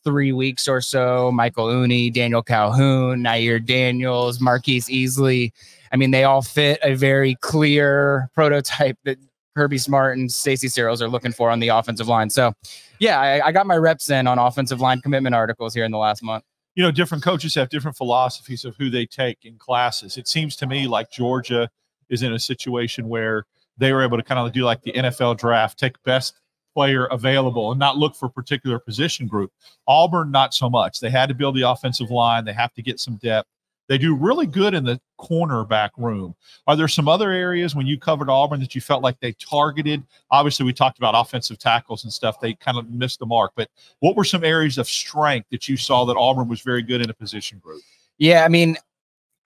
three 0.03 0.33
weeks 0.33 0.67
or 0.67 0.81
so, 0.81 1.31
Michael 1.33 1.67
Uini, 1.67 2.13
Daniel 2.13 2.43
Calhoun, 2.43 3.23
Nyier 3.23 3.65
Daniels, 3.65 4.41
Marques 4.41 4.89
Easley. 4.89 5.53
I 5.97 5.99
mean, 5.99 6.11
they 6.11 6.25
all 6.25 6.43
fit 6.43 6.79
a 6.83 6.95
very 6.95 7.37
clear 7.37 8.29
prototype 8.35 8.99
that 9.05 9.17
Kirby 9.57 9.79
Smart 9.79 10.19
and 10.19 10.31
Stacy 10.31 10.69
Searels 10.69 11.01
are 11.01 11.09
looking 11.09 11.33
for 11.33 11.51
on 11.51 11.59
the 11.59 11.69
offensive 11.69 12.07
line. 12.07 12.29
So, 12.29 12.53
yeah, 12.99 13.19
I, 13.19 13.47
I 13.47 13.53
got 13.53 13.67
my 13.67 13.79
reps 13.79 14.11
in 14.11 14.27
on 14.27 14.39
offensive 14.39 14.79
line 14.79 15.01
commitment 15.01 15.35
articles 15.35 15.73
here 15.73 15.85
in 15.85 15.91
the 15.91 15.97
last 15.97 16.23
month. 16.23 16.45
you 16.75 16.83
know, 16.83 16.91
different 16.91 17.25
coaches 17.25 17.55
have 17.55 17.71
different 17.71 17.97
philosophies 17.97 18.67
of 18.67 18.77
who 18.77 18.91
they 18.91 19.07
take 19.07 19.39
in 19.47 19.57
classes. 19.57 20.19
It 20.19 20.29
seems 20.29 20.55
to 20.57 20.67
me 20.67 20.87
like 20.87 21.11
Georgia 21.11 21.71
is 22.11 22.23
in 22.23 22.35
a 22.35 22.39
situation 22.39 23.09
where 23.09 23.47
they 23.79 23.95
were 23.95 24.03
able 24.03 24.19
to 24.19 24.23
kind 24.23 24.39
of 24.39 24.53
do 24.53 24.65
like 24.65 24.83
the 24.83 24.93
NFL 24.93 25.39
draft, 25.39 25.79
take 25.79 26.01
best 26.03 26.39
player 26.75 27.07
available 27.07 27.71
and 27.71 27.79
not 27.81 27.97
look 27.97 28.15
for 28.15 28.27
a 28.27 28.31
particular 28.31 28.79
position 28.79 29.27
group. 29.27 29.51
Auburn, 29.89 30.31
not 30.31 30.53
so 30.53 30.69
much. 30.69 31.01
They 31.01 31.09
had 31.09 31.31
to 31.31 31.35
build 31.35 31.57
the 31.57 31.63
offensive 31.63 32.11
line, 32.11 32.45
they 32.45 32.53
have 32.53 32.75
to 32.75 32.83
get 32.83 33.01
some 33.01 33.17
depth. 33.17 33.49
They 33.88 33.99
do 33.99 34.14
really 34.14 34.46
good 34.46 34.75
in 34.75 34.85
the 34.85 35.01
cornerback 35.20 35.90
room. 35.96 36.35
Are 36.66 36.77
there 36.77 36.88
some 36.88 37.09
other 37.09 37.31
areas 37.31 37.75
when 37.75 37.87
you 37.87 37.99
covered 37.99 38.29
Auburn 38.29 38.61
that 38.61 38.75
you 38.75 38.81
felt 38.81 39.03
like 39.03 39.18
they 39.20 39.33
targeted? 39.33 40.03
Obviously, 40.31 40.66
we 40.66 40.72
talked 40.72 40.99
about 40.99 41.14
offensive 41.14 41.59
tackles 41.59 42.05
and 42.05 42.12
stuff. 42.12 42.40
They 42.40 42.55
kind 42.55 42.79
of 42.79 42.90
missed 42.90 43.20
the 43.20 43.27
mark. 43.27 43.53
But 43.55 43.68
what 44.01 44.16
were 44.16 44.25
some 44.25 44.44
areas 44.44 44.79
of 44.79 44.88
strength 44.88 45.49
that 45.51 45.68
you 45.68 45.77
saw 45.77 46.05
that 46.05 46.16
Auburn 46.16 46.49
was 46.49 46.61
very 46.62 46.83
good 46.83 47.01
in 47.01 47.11
a 47.11 47.14
position 47.14 47.59
group? 47.59 47.83
Yeah, 48.18 48.44
I 48.44 48.49
mean, 48.49 48.77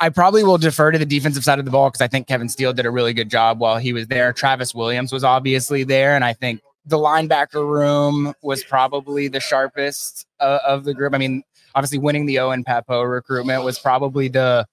I 0.01 0.09
probably 0.09 0.43
will 0.43 0.59
defer 0.59 0.91
to 0.91 0.99
the 0.99 1.07
defensive 1.07 1.45
side 1.45 1.59
of 1.59 1.67
the 1.67 1.71
ball 1.71 1.91
because 1.91 2.01
I 2.01 2.09
think 2.09 2.27
Kevin 2.27 2.49
Steele 2.49 2.73
did 2.73 2.87
a 2.87 2.91
really 2.91 3.13
good 3.13 3.29
job 3.29 3.61
while 3.61 3.77
he 3.77 3.93
was 3.93 4.07
there. 4.07 4.33
Travis 4.33 4.75
Williams 4.75 5.13
was 5.13 5.25
obviously 5.25 5.85
there, 5.85 6.15
and 6.15 6.25
I 6.25 6.33
think 6.33 6.63
the 6.87 6.97
linebacker 6.97 7.69
room 7.69 8.33
was 8.43 8.65
probably 8.65 9.29
the 9.29 9.41
sharpest 9.41 10.27
uh, 10.41 10.61
of 10.67 10.85
the 10.85 10.95
group. 10.95 11.15
I 11.15 11.19
mean, 11.19 11.43
obviously, 11.75 11.99
winning 11.99 12.27
the 12.27 12.39
Owen 12.39 12.65
Pappoe 12.65 13.03
recruitment 13.03 13.65
was 13.65 13.79
probably 13.79 14.29
the 14.29 14.67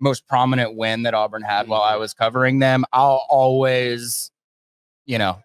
most 0.00 0.26
prominent 0.28 0.76
win 0.76 1.02
that 1.02 1.14
Auburn 1.14 1.42
had 1.42 1.68
while 1.68 1.82
I 1.82 1.96
was 1.96 2.14
covering 2.14 2.58
them. 2.60 2.84
I'll 2.92 3.26
always, 3.28 4.30
you 5.06 5.18
know, 5.18 5.38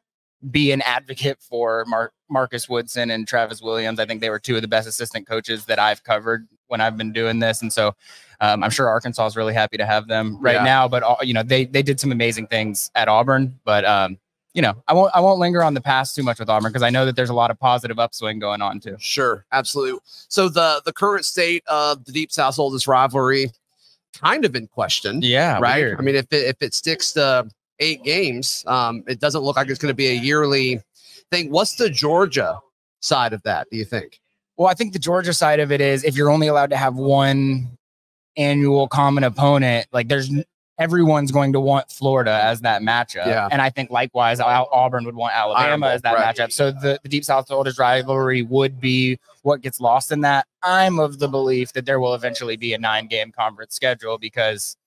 be 0.52 0.72
an 0.72 0.82
advocate 0.82 1.40
for 1.42 1.86
Mar- 1.88 2.12
Marcus 2.30 2.68
Woodson 2.70 3.10
and 3.10 3.28
Travis 3.28 3.62
Williams. 3.62 4.00
I 4.00 4.06
think 4.06 4.22
they 4.22 4.30
were 4.30 4.40
two 4.40 4.56
of 4.56 4.62
the 4.62 4.68
best 4.68 4.88
assistant 4.88 5.28
coaches 5.28 5.66
that 5.66 5.80
I've 5.80 6.04
covered 6.04 6.48
when 6.68 6.82
I've 6.82 6.98
been 6.98 7.14
doing 7.14 7.40
this, 7.40 7.62
and 7.62 7.72
so 7.72 7.96
um, 8.42 8.64
I'm 8.64 8.70
sure 8.72 8.88
Arkansas 8.88 9.26
is 9.28 9.38
really 9.38 9.54
happy 9.54 9.78
to 9.78 9.86
have 9.86 10.08
them 10.08 10.38
right 10.42 10.56
Yeah. 10.56 10.64
now. 10.64 10.88
But 10.88 11.04
uh, 11.04 11.16
you 11.22 11.34
know, 11.34 11.44
they 11.44 11.66
they 11.66 11.82
did 11.84 12.00
some 12.00 12.12
amazing 12.12 12.48
things 12.48 12.92
at 12.96 13.08
Auburn, 13.08 13.60
but 13.64 13.86
um, 13.86 14.18
you 14.54 14.62
know, 14.62 14.76
I 14.88 14.94
won't 14.94 15.12
I 15.16 15.20
won't 15.20 15.40
linger 15.40 15.64
on 15.64 15.74
the 15.74 15.82
past 15.82 16.16
too 16.16 16.24
much 16.24 16.40
with 16.40 16.50
Auburn 16.50 16.72
because 16.72 16.84
I 16.84 16.90
know 16.90 17.06
that 17.06 17.16
there's 17.16 17.30
a 17.30 17.34
lot 17.34 17.50
of 17.52 17.60
positive 17.60 17.98
upswing 18.00 18.40
going 18.40 18.62
on 18.62 18.80
too. 18.80 18.96
Sure, 19.00 19.46
absolutely. 19.52 20.00
So 20.06 20.50
the 20.50 20.82
the 20.86 20.94
current 20.94 21.26
state 21.26 21.64
of 21.68 22.06
the 22.06 22.12
Deep 22.12 22.32
South's 22.32 22.60
oldest 22.60 22.88
rivalry, 22.88 23.52
kind 24.14 24.46
of 24.46 24.56
in 24.56 24.68
question, 24.68 25.22
Yeah, 25.22 25.60
right? 25.60 25.78
weird. 25.84 26.00
I 26.00 26.04
mean, 26.04 26.16
if 26.16 26.32
it 26.32 26.48
if 26.48 26.62
it 26.62 26.74
sticks 26.74 27.14
to 27.14 27.48
eight 27.80 28.04
games, 28.04 28.64
um, 28.68 29.04
it 29.08 29.20
doesn't 29.20 29.42
look 29.42 29.56
like 29.56 29.70
it's 29.70 29.80
going 29.80 29.92
to 29.92 29.96
be 29.96 30.08
a 30.08 30.14
yearly 30.14 30.80
thing. 31.32 31.50
What's 31.50 31.76
the 31.76 31.90
Georgia 31.90 32.60
side 33.00 33.34
of 33.34 33.42
that? 33.44 33.68
Do 33.72 33.78
you 33.78 33.86
think? 33.86 34.20
Well, 34.56 34.68
I 34.68 34.76
think 34.76 34.94
the 34.94 35.00
Georgia 35.00 35.34
side 35.34 35.60
of 35.60 35.72
it 35.72 35.82
is 35.82 36.04
if 36.04 36.16
you're 36.16 36.30
only 36.30 36.48
allowed 36.48 36.70
to 36.70 36.78
have 36.78 36.96
one 36.96 37.76
annual 38.38 38.88
common 38.88 39.24
opponent, 39.24 39.88
like 39.92 40.08
there's 40.10 40.32
everyone's 40.80 41.32
going 41.32 41.54
to 41.54 41.60
want 41.60 41.90
Florida 41.92 42.40
as 42.44 42.62
that 42.62 42.82
matchup. 42.82 43.26
Yeah. 43.28 43.48
And 43.52 43.62
I 43.62 43.70
think 43.70 43.92
likewise, 43.92 44.40
Al- 44.40 44.70
Auburn 44.72 45.06
would 45.06 45.16
want 45.16 45.36
Alabama 45.36 45.88
as 45.88 46.02
that 46.02 46.16
right. 46.16 46.36
matchup. 46.36 46.52
So 46.52 46.72
the, 46.72 47.00
the 47.04 47.10
Deep 47.10 47.24
South 47.24 47.52
oldest 47.52 47.80
rivalry 47.80 48.42
would 48.42 48.80
be 48.80 49.20
what 49.44 49.62
gets 49.62 49.80
lost 49.80 50.12
in 50.12 50.22
that. 50.22 50.48
I'm 50.64 51.00
of 51.00 51.20
the 51.20 51.28
belief 51.28 51.74
that 51.74 51.86
there 51.86 52.00
will 52.00 52.16
eventually 52.16 52.58
be 52.58 52.74
a 52.74 52.78
nine 52.78 53.08
game 53.08 53.32
conference 53.32 53.76
schedule 53.76 54.18
because 54.18 54.78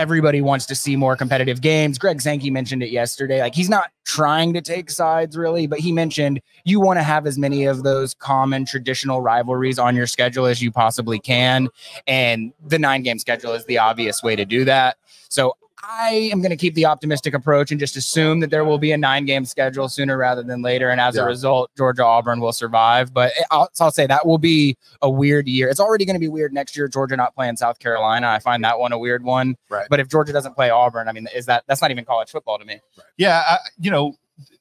everybody 0.00 0.40
wants 0.40 0.64
to 0.64 0.74
see 0.74 0.96
more 0.96 1.14
competitive 1.14 1.60
games. 1.60 1.98
Greg 1.98 2.22
Sankey 2.22 2.50
mentioned 2.50 2.82
it 2.82 2.90
yesterday. 2.90 3.40
Like 3.40 3.54
he's 3.54 3.68
not 3.68 3.90
trying 4.04 4.54
to 4.54 4.62
take 4.62 4.90
sides 4.90 5.36
really, 5.36 5.66
but 5.66 5.78
he 5.78 5.92
mentioned 5.92 6.40
you 6.64 6.80
want 6.80 6.98
to 6.98 7.02
have 7.02 7.26
as 7.26 7.36
many 7.36 7.66
of 7.66 7.82
those 7.82 8.14
common 8.14 8.64
traditional 8.64 9.20
rivalries 9.20 9.78
on 9.78 9.94
your 9.94 10.06
schedule 10.06 10.46
as 10.46 10.62
you 10.62 10.72
possibly 10.72 11.18
can. 11.18 11.68
And 12.06 12.54
the 12.66 12.78
nine 12.78 13.02
game 13.02 13.18
schedule 13.18 13.52
is 13.52 13.66
the 13.66 13.76
obvious 13.76 14.22
way 14.22 14.36
to 14.36 14.46
do 14.46 14.64
that. 14.64 14.96
So 15.28 15.54
I 15.82 16.28
am 16.32 16.40
going 16.40 16.50
to 16.50 16.56
keep 16.56 16.74
the 16.74 16.84
optimistic 16.86 17.32
approach 17.34 17.70
and 17.70 17.80
just 17.80 17.96
assume 17.96 18.40
that 18.40 18.50
there 18.50 18.64
will 18.64 18.78
be 18.78 18.92
a 18.92 18.98
nine 18.98 19.24
game 19.24 19.44
schedule 19.44 19.88
sooner 19.88 20.16
rather 20.16 20.42
than 20.42 20.62
later. 20.62 20.90
And 20.90 21.00
as 21.00 21.16
Yeah. 21.16 21.22
a 21.22 21.26
result, 21.26 21.70
Georgia 21.76 22.04
Auburn 22.04 22.40
will 22.40 22.52
survive. 22.52 23.14
But 23.14 23.32
eh, 23.38 23.42
I'll, 23.50 23.68
I'll 23.80 23.90
say 23.90 24.06
that 24.06 24.26
will 24.26 24.38
be 24.38 24.76
a 25.02 25.08
weird 25.08 25.48
year. 25.48 25.68
It's 25.68 25.80
already 25.80 26.04
going 26.04 26.14
to 26.16 26.20
be 26.20 26.28
weird 26.28 26.52
next 26.52 26.76
year. 26.76 26.86
Georgia 26.88 27.16
not 27.16 27.34
playing 27.34 27.56
South 27.56 27.78
Carolina. 27.78 28.28
I 28.28 28.38
find 28.40 28.62
that 28.64 28.78
one 28.78 28.92
a 28.92 28.98
weird 28.98 29.24
one. 29.24 29.56
Right. 29.68 29.86
But 29.88 30.00
if 30.00 30.08
Georgia 30.08 30.32
doesn't 30.32 30.54
play 30.54 30.70
Auburn, 30.70 31.08
I 31.08 31.12
mean, 31.12 31.26
is 31.34 31.46
that 31.46 31.64
that's 31.66 31.80
not 31.80 31.90
even 31.90 32.04
college 32.04 32.30
football 32.30 32.58
to 32.58 32.64
me? 32.64 32.80
Yeah, 33.16 33.42
I, 33.46 33.58
you 33.78 33.90
know, 33.90 34.14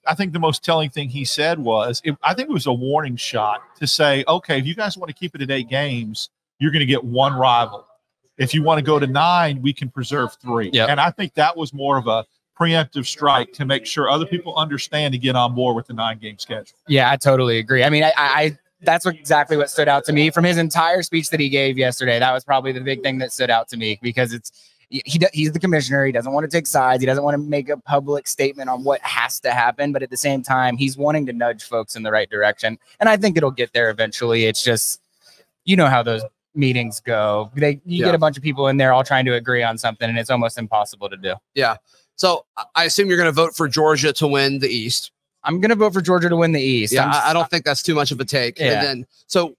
I 0.08 0.16
think 0.16 0.34
the 0.34 0.40
most 0.40 0.64
telling 0.64 0.90
thing 0.90 1.10
he 1.10 1.26
said 1.26 1.60
was, 1.60 2.02
it, 2.04 2.16
I 2.24 2.34
think 2.34 2.50
it 2.50 2.54
was 2.54 2.66
a 2.68 2.74
warning 2.74 3.16
shot 3.16 3.62
to 3.80 3.88
say, 3.88 4.24
okay, 4.28 4.58
if 4.60 4.66
you 4.66 4.76
guys 4.76 4.98
want 4.98 5.10
to 5.10 5.14
keep 5.14 5.36
it 5.36 5.42
at 5.42 5.52
eight 5.52 5.70
games, 5.70 6.30
you're 6.60 6.72
going 6.72 6.82
to 6.82 6.86
get 6.86 7.04
one 7.04 7.34
rival. 7.34 7.86
If 8.40 8.54
you 8.54 8.64
want 8.64 8.80
to 8.80 8.84
go 8.84 9.00
to 9.00 9.08
nine, 9.08 9.62
we 9.62 9.74
can 9.74 9.90
preserve 9.90 10.36
three. 10.42 10.70
Yep. 10.74 10.90
And 10.90 11.00
I 11.00 11.12
think 11.12 11.34
that 11.36 11.56
was 11.56 11.74
more 11.74 11.98
of 11.98 12.08
a 12.08 12.26
preemptive 12.60 13.06
strike 13.06 13.54
to 13.54 13.66
make 13.66 13.86
sure 13.86 14.10
other 14.10 14.26
people 14.26 14.56
understand 14.56 15.14
to 15.14 15.18
get 15.18 15.36
on 15.36 15.56
board 15.56 15.76
with 15.76 15.88
the 15.88 15.94
nine 15.94 16.18
game 16.18 16.38
schedule. 16.38 16.78
Yeah, 16.88 17.10
I 17.10 17.16
totally 17.16 17.58
agree. 17.58 17.84
I 17.84 17.90
mean, 17.90 18.04
I, 18.04 18.14
I 18.18 18.58
that's 18.82 19.06
what, 19.06 19.16
exactly 19.16 19.58
what 19.58 19.70
stood 19.70 19.88
out 19.88 20.06
to 20.06 20.14
me 20.14 20.30
from 20.30 20.44
his 20.44 20.58
entire 20.58 21.04
speech 21.04 21.30
that 21.30 21.40
he 21.40 21.50
gave 21.50 21.78
yesterday. 21.78 22.20
That 22.20 22.34
was 22.34 22.44
probably 22.44 22.72
the 22.72 22.82
big 22.82 23.04
thing 23.04 23.18
that 23.20 23.32
stood 23.32 23.50
out 23.50 23.70
to 23.70 23.78
me 23.78 24.00
because 24.02 24.34
it's 24.34 24.52
he- 24.90 25.04
he's 25.34 25.52
the 25.52 25.60
commissioner. 25.60 26.06
He 26.06 26.12
doesn't 26.12 26.32
want 26.32 26.50
to 26.50 26.50
take 26.50 26.66
sides. 26.66 27.02
He 27.02 27.06
doesn't 27.06 27.24
want 27.24 27.36
to 27.36 27.38
make 27.38 27.70
a 27.70 27.78
public 27.78 28.28
statement 28.28 28.70
on 28.70 28.84
what 28.84 29.02
has 29.02 29.40
to 29.42 29.52
happen. 29.52 29.92
But 29.92 30.02
at 30.02 30.10
the 30.10 30.18
same 30.18 30.42
time, 30.42 30.78
he's 30.78 30.98
wanting 30.98 31.26
to 31.28 31.34
nudge 31.34 31.64
folks 31.64 31.96
in 31.96 32.04
the 32.04 32.12
right 32.12 32.30
direction, 32.30 32.78
and 33.00 33.08
I 33.08 33.18
think 33.18 33.38
it'll 33.38 33.52
get 33.52 33.74
there 33.74 33.90
eventually. 33.90 34.46
It's 34.46 34.64
just 34.64 35.02
you 35.66 35.76
know 35.76 35.88
how 35.88 36.04
those 36.04 36.24
meetings 36.60 37.00
go. 37.00 37.50
They 37.56 37.82
you 37.86 38.00
Yeah. 38.02 38.06
get 38.08 38.16
a 38.16 38.20
bunch 38.20 38.38
of 38.38 38.44
people 38.44 38.68
in 38.68 38.78
there 38.78 38.94
all 38.94 39.04
trying 39.04 39.26
to 39.26 39.34
agree 39.34 39.64
on 39.64 39.78
something, 39.78 40.08
and 40.10 40.20
it's 40.20 40.30
almost 40.30 40.58
impossible 40.58 41.10
to 41.10 41.18
do. 41.18 41.34
Yeah. 41.56 41.78
So 42.16 42.46
I- 42.76 42.84
assume 42.86 43.08
you're 43.08 43.18
going 43.18 43.28
to 43.28 43.32
vote 43.32 43.56
for 43.56 43.68
Georgia 43.68 44.12
to 44.14 44.28
win 44.28 44.60
the 44.60 44.68
East. 44.70 45.12
I'm 45.44 45.62
gonna 45.62 45.76
vote 45.76 45.94
for 45.94 46.02
Georgia 46.02 46.30
to 46.30 46.36
win 46.36 46.52
the 46.52 46.62
East. 46.62 46.94
Yeah, 46.94 47.06
I'm, 47.06 47.30
I, 47.30 47.34
don't 47.34 47.50
think 47.50 47.64
that's 47.64 47.82
too 47.82 47.96
much 47.96 48.12
of 48.12 48.20
a 48.20 48.26
take. 48.26 48.60
Yeah. 48.60 48.74
And 48.74 48.86
then, 48.86 49.08
so 49.28 49.56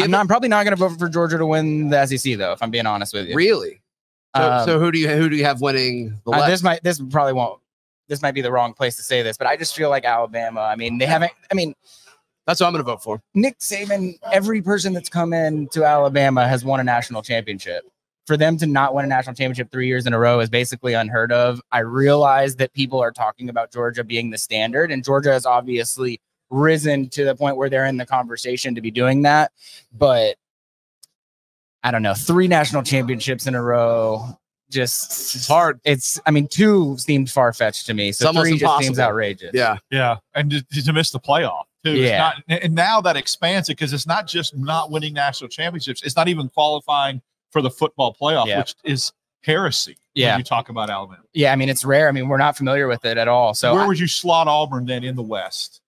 I'm, 0.00 0.10
not, 0.10 0.20
I'm 0.20 0.26
probably 0.28 0.48
not 0.48 0.64
gonna 0.64 0.76
vote 0.76 0.98
for 0.98 1.08
Georgia 1.08 1.38
to 1.38 1.46
win 1.46 1.90
the 1.90 2.06
SEC 2.06 2.36
though. 2.36 2.52
If 2.52 2.62
I'm 2.62 2.70
being 2.70 2.86
honest 2.86 3.14
with 3.14 3.28
you, 3.28 3.36
really. 3.36 3.82
So, 4.36 4.42
Um, 4.52 4.66
so 4.66 4.80
who 4.80 4.90
do 4.90 4.98
you 4.98 5.08
who 5.08 5.28
do 5.28 5.36
you 5.36 5.44
have 5.44 5.60
winning 5.60 6.20
the 6.24 6.32
Uh, 6.32 6.48
this 6.48 6.62
might 6.62 6.82
this 6.82 7.00
probably 7.10 7.34
won't 7.34 7.60
this 8.08 8.20
might 8.20 8.32
be 8.32 8.40
the 8.40 8.50
wrong 8.50 8.74
place 8.74 8.96
to 8.96 9.02
say 9.02 9.22
this, 9.22 9.36
but 9.36 9.46
I 9.46 9.56
just 9.56 9.76
feel 9.76 9.90
like 9.90 10.04
Alabama. 10.04 10.60
I 10.60 10.74
mean, 10.76 10.98
they 10.98 11.06
haven't. 11.06 11.32
I 11.50 11.54
mean, 11.54 11.74
That's 12.46 12.60
what 12.60 12.66
I'm 12.66 12.72
going 12.72 12.84
to 12.84 12.90
vote 12.90 13.02
for. 13.02 13.22
Nick 13.34 13.58
Saban. 13.60 14.18
Every 14.32 14.60
person 14.60 14.92
that's 14.92 15.08
come 15.08 15.32
in 15.32 15.68
to 15.68 15.84
Alabama 15.84 16.46
has 16.48 16.64
won 16.64 16.80
a 16.80 16.84
national 16.84 17.22
championship. 17.22 17.84
For 18.26 18.36
them 18.36 18.56
to 18.58 18.66
not 18.66 18.94
win 18.94 19.04
a 19.04 19.08
national 19.08 19.34
championship 19.34 19.70
three 19.72 19.88
years 19.88 20.06
in 20.06 20.12
a 20.12 20.18
row 20.18 20.38
is 20.40 20.48
basically 20.48 20.94
unheard 20.94 21.32
of. 21.32 21.60
I 21.72 21.80
realize 21.80 22.56
that 22.56 22.72
people 22.72 23.00
are 23.00 23.10
talking 23.10 23.48
about 23.48 23.72
Georgia 23.72 24.04
being 24.04 24.30
the 24.30 24.38
standard, 24.38 24.92
and 24.92 25.02
Georgia 25.02 25.32
has 25.32 25.44
obviously 25.44 26.20
risen 26.48 27.08
to 27.10 27.24
the 27.24 27.34
point 27.34 27.56
where 27.56 27.68
they're 27.68 27.86
in 27.86 27.96
the 27.96 28.06
conversation 28.06 28.74
to 28.76 28.80
be 28.80 28.92
doing 28.92 29.22
that. 29.22 29.50
But 29.92 30.36
I 31.82 31.90
don't 31.90 32.02
know, 32.02 32.14
three 32.14 32.46
national 32.46 32.84
championships 32.84 33.46
in 33.46 33.56
a 33.56 33.62
row. 33.62 34.38
Just 34.70 35.34
It's 35.34 35.48
hard. 35.48 35.80
it's 35.84 36.20
I 36.24 36.30
mean 36.30 36.48
two 36.48 36.96
seemed 36.98 37.30
far 37.30 37.52
fetched 37.52 37.86
to 37.86 37.94
me. 37.94 38.12
So 38.12 38.28
almost 38.28 38.48
three 38.48 38.58
just 38.58 38.84
seems 38.84 38.98
outrageous. 38.98 39.50
Yeah. 39.52 39.78
Yeah, 39.90 40.18
and 40.34 40.50
to, 40.50 40.82
to 40.82 40.92
miss 40.92 41.10
the 41.10 41.20
playoff 41.20 41.64
too. 41.84 41.92
Yeah. 41.92 42.32
It's 42.38 42.48
not, 42.48 42.62
and 42.62 42.74
now 42.74 43.00
that 43.00 43.16
expands 43.16 43.68
it 43.68 43.72
because 43.72 43.92
it's 43.92 44.06
not 44.06 44.26
just 44.26 44.56
not 44.56 44.90
winning 44.90 45.14
national 45.14 45.48
championships; 45.48 46.02
it's 46.02 46.16
not 46.16 46.28
even 46.28 46.48
qualifying 46.48 47.20
for 47.50 47.60
the 47.62 47.70
football 47.70 48.16
playoff, 48.20 48.46
Yeah. 48.46 48.58
which 48.58 48.74
is 48.84 49.12
heresy. 49.42 49.96
Yeah. 50.14 50.32
when 50.32 50.40
you 50.40 50.44
talk 50.44 50.68
about 50.68 50.90
Alabama. 50.90 51.22
Yeah, 51.32 51.52
I 51.52 51.56
mean 51.56 51.68
it's 51.70 51.84
rare. 51.84 52.06
I 52.08 52.12
mean 52.12 52.28
we're 52.28 52.36
not 52.36 52.56
familiar 52.56 52.86
with 52.86 53.04
it 53.06 53.16
at 53.16 53.28
all. 53.28 53.54
So 53.54 53.72
Where 53.74 53.84
I, 53.84 53.86
would 53.86 53.98
you 53.98 54.06
slot 54.06 54.46
Auburn 54.48 54.84
then 54.86 55.04
in 55.04 55.16
the 55.16 55.22
West? 55.22 55.80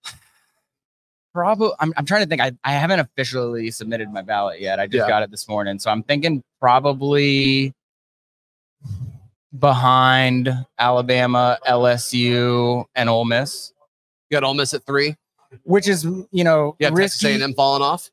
probably 1.35 1.71
I'm, 1.81 1.93
I'm 1.97 2.07
trying 2.07 2.23
to 2.23 2.29
think. 2.29 2.41
I, 2.41 2.53
I 2.65 2.73
haven't 2.73 3.01
officially 3.01 3.71
submitted 3.71 4.11
my 4.13 4.23
ballot 4.23 4.61
yet. 4.61 4.79
I 4.81 4.87
just 4.87 5.03
Yeah. 5.05 5.09
got 5.09 5.23
it 5.25 5.31
this 5.31 5.49
morning. 5.49 5.79
So 5.79 5.91
I'm 5.91 6.03
thinking 6.05 6.43
probably 6.61 7.75
behind 9.59 10.49
Alabama, 10.79 11.59
LSU, 11.69 12.85
and 12.95 13.09
Ole 13.09 13.25
Miss, 13.25 13.73
You 14.31 14.37
got 14.37 14.45
Ole 14.45 14.55
Miss 14.55 14.75
at 14.75 14.85
three. 14.85 15.17
Which 15.63 15.89
is 15.89 16.05
you 16.05 16.45
know 16.45 16.77
You 16.79 16.87
have 16.87 16.95
Texas. 16.95 17.25
A&M 17.25 17.55
falling 17.55 17.83
off. 17.83 18.11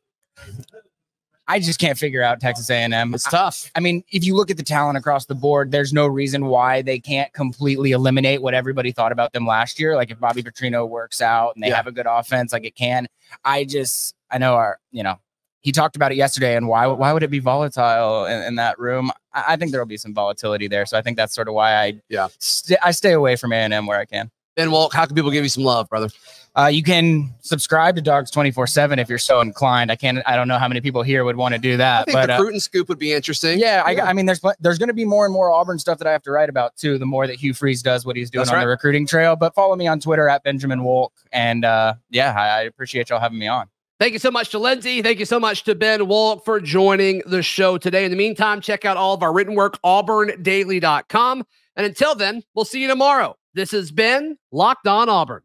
I 1.48 1.60
just 1.60 1.80
can't 1.80 1.98
figure 1.98 2.22
out 2.24 2.40
Texas 2.40 2.70
A&M. 2.70 3.14
It's 3.14 3.30
tough. 3.30 3.70
I 3.76 3.82
mean, 3.82 4.04
if 4.12 4.24
you 4.24 4.36
look 4.36 4.50
at 4.50 4.56
the 4.58 4.64
talent 4.64 4.98
across 4.98 5.26
the 5.26 5.36
board, 5.36 5.72
there's 5.72 5.92
no 5.92 6.08
reason 6.08 6.46
why 6.46 6.82
they 6.82 6.98
can't 6.98 7.34
completely 7.34 7.92
eliminate 7.92 8.42
what 8.42 8.54
everybody 8.54 8.94
thought 8.94 9.12
about 9.12 9.34
them 9.34 9.46
last 9.46 9.78
year. 9.78 9.96
Like 9.98 10.12
if 10.12 10.20
Bobby 10.20 10.44
Petrino 10.44 10.88
works 10.88 11.20
out 11.22 11.56
and 11.56 11.64
they 11.64 11.68
Yeah. 11.70 11.76
have 11.76 11.88
a 11.88 11.92
good 11.92 12.06
offense, 12.08 12.54
like 12.54 12.64
it 12.64 12.76
can. 12.76 13.08
I 13.44 13.66
just, 13.66 14.16
I 14.30 14.38
know 14.38 14.54
our, 14.54 14.80
you 14.92 15.04
know, 15.04 15.20
he 15.60 15.72
talked 15.74 15.96
about 15.98 16.12
it 16.12 16.16
yesterday, 16.16 16.56
and 16.56 16.68
why, 16.68 16.88
why 16.88 17.12
would 17.14 17.22
it 17.22 17.30
be 17.30 17.40
volatile 17.40 18.26
in, 18.26 18.42
in 18.44 18.56
that 18.56 18.80
room? 18.80 19.12
I, 19.34 19.44
I 19.50 19.56
think 19.58 19.72
there 19.72 19.82
will 19.82 19.86
be 19.86 19.98
some 19.98 20.14
volatility 20.14 20.68
there, 20.68 20.86
so 20.86 20.98
I 20.98 21.02
think 21.02 21.18
that's 21.18 21.36
sort 21.36 21.48
of 21.50 21.54
why 21.54 21.74
I, 21.76 22.02
Yeah. 22.10 22.30
st- 22.40 22.80
I 22.82 22.92
stay 22.92 23.12
away 23.12 23.36
from 23.36 23.52
A 23.52 23.58
and 23.58 23.74
M 23.74 23.86
where 23.88 24.00
I 24.00 24.06
can. 24.06 24.32
And 24.58 24.72
well, 24.72 24.90
how 24.92 25.06
can 25.06 25.16
people 25.16 25.32
give 25.32 25.44
you 25.44 25.50
some 25.50 25.64
love, 25.64 25.88
brother? 25.90 26.10
Uh, 26.54 26.68
you 26.68 26.84
can 26.84 27.34
subscribe 27.40 27.96
to 27.96 28.02
Dawgs 28.02 28.30
twenty 28.30 28.52
four 28.52 28.68
seven 28.68 29.00
if 29.00 29.08
you're 29.08 29.18
so 29.18 29.40
inclined. 29.40 29.90
I 29.90 29.96
can't, 29.96 30.22
I 30.26 30.36
don't 30.36 30.50
know 30.50 30.58
how 30.58 30.68
many 30.68 30.82
people 30.82 31.02
here 31.02 31.24
would 31.24 31.38
want 31.38 31.56
to 31.56 31.60
do 31.60 31.74
I 31.74 31.78
that, 31.78 32.06
think 32.06 32.16
but 32.16 32.26
the 32.28 32.34
uh, 32.34 32.38
fruit 32.38 32.52
and 32.52 32.62
scoop 32.62 32.90
would 32.90 33.00
be 33.00 33.14
interesting. 33.14 33.58
Yeah, 33.58 33.84
I, 33.86 34.02
I 34.02 34.14
mean, 34.14 34.26
there's 34.26 34.42
there's 34.60 34.78
going 34.78 34.90
to 34.90 34.94
be 34.94 35.06
more 35.06 35.26
and 35.26 35.34
more 35.34 35.50
Auburn 35.50 35.80
stuff 35.80 35.98
that 36.00 36.08
I 36.08 36.12
have 36.12 36.24
to 36.24 36.32
write 36.32 36.50
about 36.50 36.76
too. 36.76 36.98
The 36.98 37.06
more 37.06 37.26
that 37.26 37.38
Hugh 37.38 37.54
Freeze 37.54 37.82
does 37.82 38.06
what 38.06 38.18
he's 38.18 38.30
doing 38.30 38.42
That's 38.42 38.50
on 38.50 38.58
right. 38.58 38.64
the 38.64 38.68
recruiting 38.68 39.08
trail. 39.08 39.38
But 39.38 39.56
follow 39.56 39.76
me 39.78 39.88
on 39.88 40.02
Twitter 40.02 40.28
at 40.28 40.44
Benjamin 40.44 40.82
Wolk, 40.82 41.12
and 41.32 41.64
uh, 41.64 41.94
yeah, 42.10 42.34
I, 42.38 42.48
I 42.48 42.62
appreciate 42.64 43.10
y'all 43.10 43.22
having 43.22 43.40
me 43.40 43.48
on. 43.48 43.68
Thank 44.02 44.14
you 44.14 44.20
so 44.20 44.32
much 44.32 44.50
to 44.50 44.60
Lindsay. 44.60 45.02
Thank 45.04 45.20
you 45.20 45.26
so 45.26 45.40
much 45.40 45.64
to 45.66 45.76
Ben 45.76 46.02
Wolk 46.02 46.44
for 46.44 46.60
joining 46.60 47.22
the 47.28 47.44
show 47.44 47.78
today. 47.78 48.04
In 48.04 48.12
the 48.12 48.18
meantime, 48.18 48.60
check 48.60 48.84
out 48.84 48.98
all 48.98 49.14
of 49.14 49.22
our 49.22 49.32
written 49.32 49.54
work, 49.54 49.80
auburndaily.com. 49.86 51.46
And 51.76 51.86
until 51.86 52.16
then, 52.16 52.44
we'll 52.56 52.66
see 52.66 52.82
you 52.82 52.88
tomorrow. 52.88 53.38
This 53.54 53.72
has 53.72 53.92
been 53.92 54.38
Locked 54.52 54.88
On 54.88 55.08
Auburn. 55.08 55.44